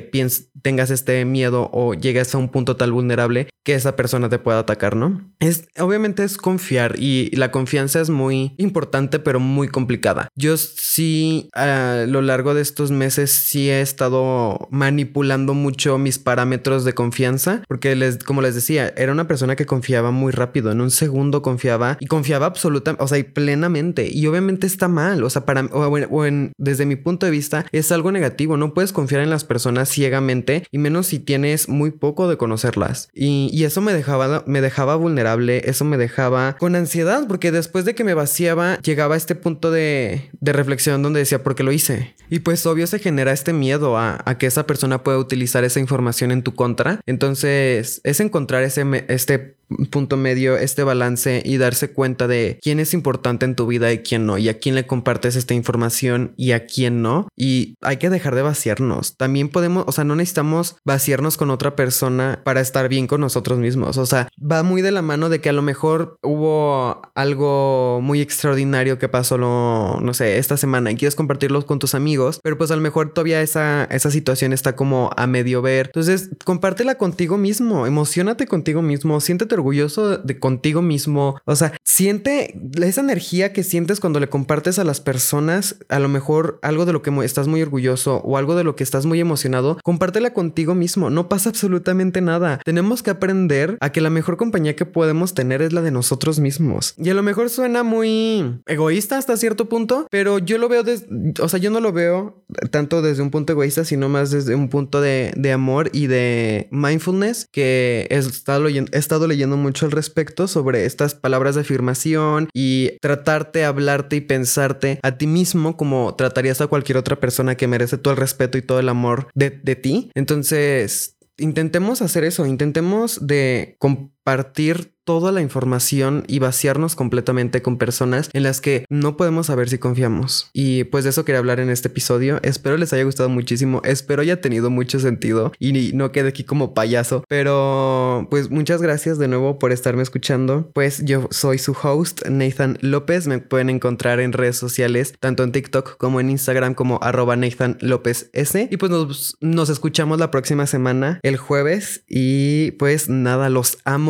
tengas 0.62 0.90
este 0.90 1.24
miedo 1.24 1.70
o 1.72 1.94
llegues 1.94 2.36
a 2.36 2.38
un 2.38 2.50
punto 2.50 2.76
tal 2.76 2.92
vulnerable 2.92 3.48
que 3.64 3.74
esa 3.74 3.96
persona 3.96 4.28
te 4.28 4.38
pueda 4.38 4.60
atacar, 4.60 4.96
¿no? 4.96 5.28
Es, 5.38 5.68
obviamente 5.78 6.24
es 6.24 6.36
confiar 6.36 6.94
y 6.98 7.34
la 7.36 7.50
confianza 7.50 7.79
es 7.80 8.10
muy 8.10 8.54
importante, 8.56 9.18
pero 9.18 9.40
muy 9.40 9.68
complicada. 9.68 10.28
Yo 10.36 10.56
sí, 10.56 11.48
a 11.54 12.04
lo 12.06 12.22
largo 12.22 12.54
de 12.54 12.62
estos 12.62 12.90
meses, 12.90 13.30
sí 13.30 13.70
he 13.70 13.80
estado 13.80 14.68
manipulando 14.70 15.54
mucho 15.54 15.98
mis 15.98 16.18
parámetros 16.18 16.84
de 16.84 16.92
confianza, 16.92 17.62
porque 17.68 17.96
les, 17.96 18.18
como 18.18 18.42
les 18.42 18.54
decía, 18.54 18.92
era 18.96 19.12
una 19.12 19.26
persona 19.26 19.56
que 19.56 19.66
confiaba 19.66 20.10
muy 20.10 20.32
rápido, 20.32 20.70
en 20.70 20.80
un 20.80 20.90
segundo 20.90 21.42
confiaba 21.42 21.96
y 22.00 22.06
confiaba 22.06 22.46
absolutamente, 22.46 23.02
o 23.02 23.08
sea, 23.08 23.18
y 23.18 23.24
plenamente. 23.24 24.08
Y 24.10 24.26
obviamente 24.26 24.66
está 24.66 24.88
mal, 24.88 25.22
o 25.24 25.30
sea, 25.30 25.44
para, 25.44 25.64
o, 25.66 26.26
en, 26.26 26.52
desde 26.58 26.86
mi 26.86 26.96
punto 26.96 27.26
de 27.26 27.32
vista, 27.32 27.66
es 27.72 27.92
algo 27.92 28.12
negativo. 28.12 28.56
No 28.56 28.74
puedes 28.74 28.92
confiar 28.92 29.22
en 29.22 29.30
las 29.30 29.44
personas 29.44 29.88
ciegamente 29.88 30.66
y 30.70 30.78
menos 30.78 31.06
si 31.08 31.18
tienes 31.18 31.68
muy 31.68 31.90
poco 31.90 32.28
de 32.28 32.36
conocerlas. 32.36 33.08
Y, 33.14 33.50
y 33.52 33.64
eso 33.64 33.80
me 33.80 33.92
dejaba, 33.92 34.44
me 34.46 34.60
dejaba 34.60 34.96
vulnerable, 34.96 35.62
eso 35.64 35.84
me 35.84 35.96
dejaba 35.96 36.56
con 36.58 36.74
ansiedad, 36.74 37.26
porque 37.28 37.52
después 37.52 37.69
después 37.70 37.84
de 37.84 37.94
que 37.94 38.02
me 38.02 38.14
vaciaba, 38.14 38.80
llegaba 38.80 39.14
a 39.14 39.16
este 39.16 39.36
punto 39.36 39.70
de, 39.70 40.28
reflexión 40.40 41.04
donde 41.04 41.20
decía, 41.20 41.44
¿por 41.44 41.54
qué 41.54 41.62
lo 41.62 41.70
hice? 41.70 42.16
Y 42.28 42.40
pues 42.40 42.66
obvio 42.66 42.88
se 42.88 42.98
genera 42.98 43.30
este 43.30 43.52
miedo 43.52 43.96
a, 43.96 44.18
que 44.40 44.46
esa 44.46 44.66
persona 44.66 45.04
pueda 45.04 45.18
utilizar 45.18 45.62
esa 45.62 45.78
información 45.78 46.32
en 46.32 46.42
tu 46.42 46.56
contra. 46.56 47.00
Entonces 47.06 48.00
es 48.02 48.18
encontrar 48.18 48.64
ese, 48.64 48.84
este 49.06 49.54
punto 49.90 50.16
medio, 50.16 50.56
este 50.56 50.82
balance 50.82 51.42
y 51.44 51.56
darse 51.56 51.92
cuenta 51.92 52.26
de 52.26 52.58
quién 52.62 52.80
es 52.80 52.94
importante 52.94 53.44
en 53.44 53.54
tu 53.54 53.66
vida 53.66 53.92
y 53.92 53.98
quién 53.98 54.26
no, 54.26 54.38
y 54.38 54.48
a 54.48 54.58
quién 54.58 54.74
le 54.74 54.86
compartes 54.86 55.36
esta 55.36 55.54
información 55.54 56.32
y 56.36 56.52
a 56.52 56.66
quién 56.66 57.02
no. 57.02 57.28
Y 57.36 57.74
hay 57.80 57.96
que 57.98 58.10
dejar 58.10 58.34
de 58.34 58.42
vaciarnos. 58.42 59.16
También 59.16 59.48
podemos, 59.48 59.84
o 59.86 59.92
sea, 59.92 60.04
no 60.04 60.16
necesitamos 60.16 60.76
vaciarnos 60.84 61.36
con 61.36 61.50
otra 61.50 61.76
persona 61.76 62.40
para 62.44 62.60
estar 62.60 62.88
bien 62.88 63.06
con 63.06 63.20
nosotros 63.20 63.58
mismos. 63.58 63.96
O 63.96 64.06
sea, 64.06 64.28
va 64.40 64.62
muy 64.62 64.82
de 64.82 64.92
la 64.92 65.02
mano 65.02 65.28
de 65.28 65.40
que 65.40 65.48
a 65.48 65.54
lo 65.54 65.62
mejor 65.62 66.18
hubo 66.22 67.02
algo 67.14 68.00
muy 68.02 68.20
extraordinario 68.20 68.98
que 68.98 69.08
pasó, 69.08 69.38
no 69.38 70.14
sé, 70.14 70.38
esta 70.38 70.56
semana 70.56 70.90
y 70.90 70.96
quieres 70.96 71.14
compartirlo 71.14 71.64
con 71.66 71.78
tus 71.78 71.94
amigos, 71.94 72.40
pero 72.42 72.58
pues 72.58 72.70
a 72.70 72.76
lo 72.76 72.82
mejor 72.82 73.12
todavía 73.12 73.42
esa, 73.42 73.84
esa 73.84 74.10
situación 74.10 74.52
está 74.52 74.76
como 74.76 75.10
a 75.16 75.26
medio 75.26 75.62
ver. 75.62 75.86
Entonces, 75.86 76.30
compártela 76.44 76.96
contigo 76.96 77.38
mismo, 77.38 77.86
emocionate 77.86 78.46
contigo 78.46 78.82
mismo, 78.82 79.20
siéntete 79.20 79.54
orgulloso 79.60 80.18
de 80.18 80.38
contigo 80.38 80.82
mismo. 80.82 81.36
O 81.44 81.56
sea, 81.56 81.72
siente 81.84 82.58
esa 82.82 83.00
energía 83.00 83.52
que 83.52 83.62
sientes 83.62 84.00
cuando 84.00 84.20
le 84.20 84.28
compartes 84.28 84.78
a 84.78 84.84
las 84.84 85.00
personas, 85.00 85.76
a 85.88 85.98
lo 85.98 86.08
mejor 86.08 86.58
algo 86.62 86.86
de 86.86 86.92
lo 86.92 87.02
que 87.02 87.10
estás 87.24 87.48
muy 87.48 87.62
orgulloso 87.62 88.16
o 88.18 88.36
algo 88.36 88.54
de 88.54 88.64
lo 88.64 88.76
que 88.76 88.84
estás 88.84 89.06
muy 89.06 89.20
emocionado, 89.20 89.78
compártela 89.84 90.32
contigo 90.32 90.74
mismo. 90.74 91.10
No 91.10 91.28
pasa 91.28 91.50
absolutamente 91.50 92.20
nada. 92.20 92.60
Tenemos 92.64 93.02
que 93.02 93.10
aprender 93.10 93.76
a 93.80 93.92
que 93.92 94.00
la 94.00 94.10
mejor 94.10 94.36
compañía 94.36 94.76
que 94.76 94.86
podemos 94.86 95.34
tener 95.34 95.62
es 95.62 95.72
la 95.72 95.82
de 95.82 95.90
nosotros 95.90 96.40
mismos. 96.40 96.94
Y 96.96 97.10
a 97.10 97.14
lo 97.14 97.22
mejor 97.22 97.50
suena 97.50 97.82
muy 97.82 98.60
egoísta 98.66 99.18
hasta 99.18 99.36
cierto 99.36 99.68
punto, 99.68 100.06
pero 100.10 100.38
yo 100.38 100.58
lo 100.58 100.68
veo 100.68 100.82
desde, 100.82 101.06
o 101.40 101.48
sea, 101.48 101.58
yo 101.58 101.70
no 101.70 101.80
lo 101.80 101.92
veo 101.92 102.44
tanto 102.70 103.02
desde 103.02 103.22
un 103.22 103.30
punto 103.30 103.52
egoísta, 103.52 103.84
sino 103.84 104.08
más 104.08 104.30
desde 104.30 104.54
un 104.54 104.68
punto 104.68 105.00
de, 105.00 105.32
de 105.36 105.52
amor 105.52 105.90
y 105.92 106.06
de 106.06 106.68
mindfulness 106.70 107.46
que 107.52 108.06
he 108.10 108.16
estado, 108.16 108.68
he 108.68 108.86
estado 108.92 109.26
leyendo 109.26 109.49
mucho 109.56 109.86
al 109.86 109.92
respecto 109.92 110.48
sobre 110.48 110.84
estas 110.86 111.14
palabras 111.14 111.54
de 111.54 111.62
afirmación 111.62 112.48
y 112.52 112.98
tratarte, 113.00 113.64
hablarte 113.64 114.16
y 114.16 114.20
pensarte 114.20 115.00
a 115.02 115.16
ti 115.16 115.26
mismo 115.26 115.76
como 115.76 116.14
tratarías 116.14 116.60
a 116.60 116.66
cualquier 116.66 116.98
otra 116.98 117.20
persona 117.20 117.56
que 117.56 117.66
merece 117.66 117.98
todo 117.98 118.12
el 118.12 118.20
respeto 118.20 118.58
y 118.58 118.62
todo 118.62 118.80
el 118.80 118.88
amor 118.88 119.28
de, 119.34 119.50
de 119.50 119.76
ti. 119.76 120.10
Entonces, 120.14 121.16
intentemos 121.40 122.02
hacer 122.02 122.24
eso, 122.24 122.46
intentemos 122.46 123.26
de 123.26 123.76
compartir 124.24 124.92
toda 125.04 125.32
la 125.32 125.40
información 125.40 126.22
y 126.28 126.38
vaciarnos 126.38 126.94
completamente 126.94 127.62
con 127.62 127.78
personas 127.78 128.30
en 128.32 128.44
las 128.44 128.60
que 128.60 128.84
no 128.88 129.16
podemos 129.16 129.46
saber 129.46 129.68
si 129.68 129.78
confiamos. 129.78 130.50
Y 130.52 130.84
pues 130.84 131.02
de 131.02 131.10
eso 131.10 131.24
quería 131.24 131.40
hablar 131.40 131.58
en 131.58 131.70
este 131.70 131.88
episodio. 131.88 132.38
Espero 132.42 132.76
les 132.76 132.92
haya 132.92 133.02
gustado 133.02 133.28
muchísimo. 133.28 133.80
Espero 133.82 134.22
haya 134.22 134.40
tenido 134.40 134.70
mucho 134.70 135.00
sentido 135.00 135.52
y 135.58 135.92
no 135.94 136.12
quede 136.12 136.28
aquí 136.28 136.44
como 136.44 136.74
payaso. 136.74 137.24
Pero 137.28 138.28
pues 138.30 138.50
muchas 138.50 138.82
gracias 138.82 139.18
de 139.18 139.26
nuevo 139.26 139.58
por 139.58 139.72
estarme 139.72 140.02
escuchando. 140.02 140.70
Pues 140.74 141.04
yo 141.04 141.26
soy 141.32 141.58
su 141.58 141.72
host, 141.82 142.26
Nathan 142.28 142.78
López. 142.80 143.26
Me 143.26 143.38
pueden 143.38 143.70
encontrar 143.70 144.20
en 144.20 144.32
redes 144.32 144.58
sociales, 144.58 145.14
tanto 145.18 145.42
en 145.42 145.50
TikTok 145.50 145.96
como 145.96 146.20
en 146.20 146.30
Instagram 146.30 146.74
como 146.74 147.00
arroba 147.02 147.34
Nathan 147.34 147.78
López 147.80 148.30
S. 148.32 148.68
Y 148.70 148.76
pues 148.76 148.92
nos, 148.92 149.36
nos 149.40 149.70
escuchamos 149.70 150.20
la 150.20 150.30
próxima 150.30 150.66
semana, 150.66 151.18
el 151.24 151.36
jueves. 151.36 152.04
Y 152.06 152.72
pues 152.72 153.08
nada, 153.08 153.48
los 153.48 153.78
amo. 153.84 154.09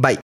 Bye. 0.00 0.18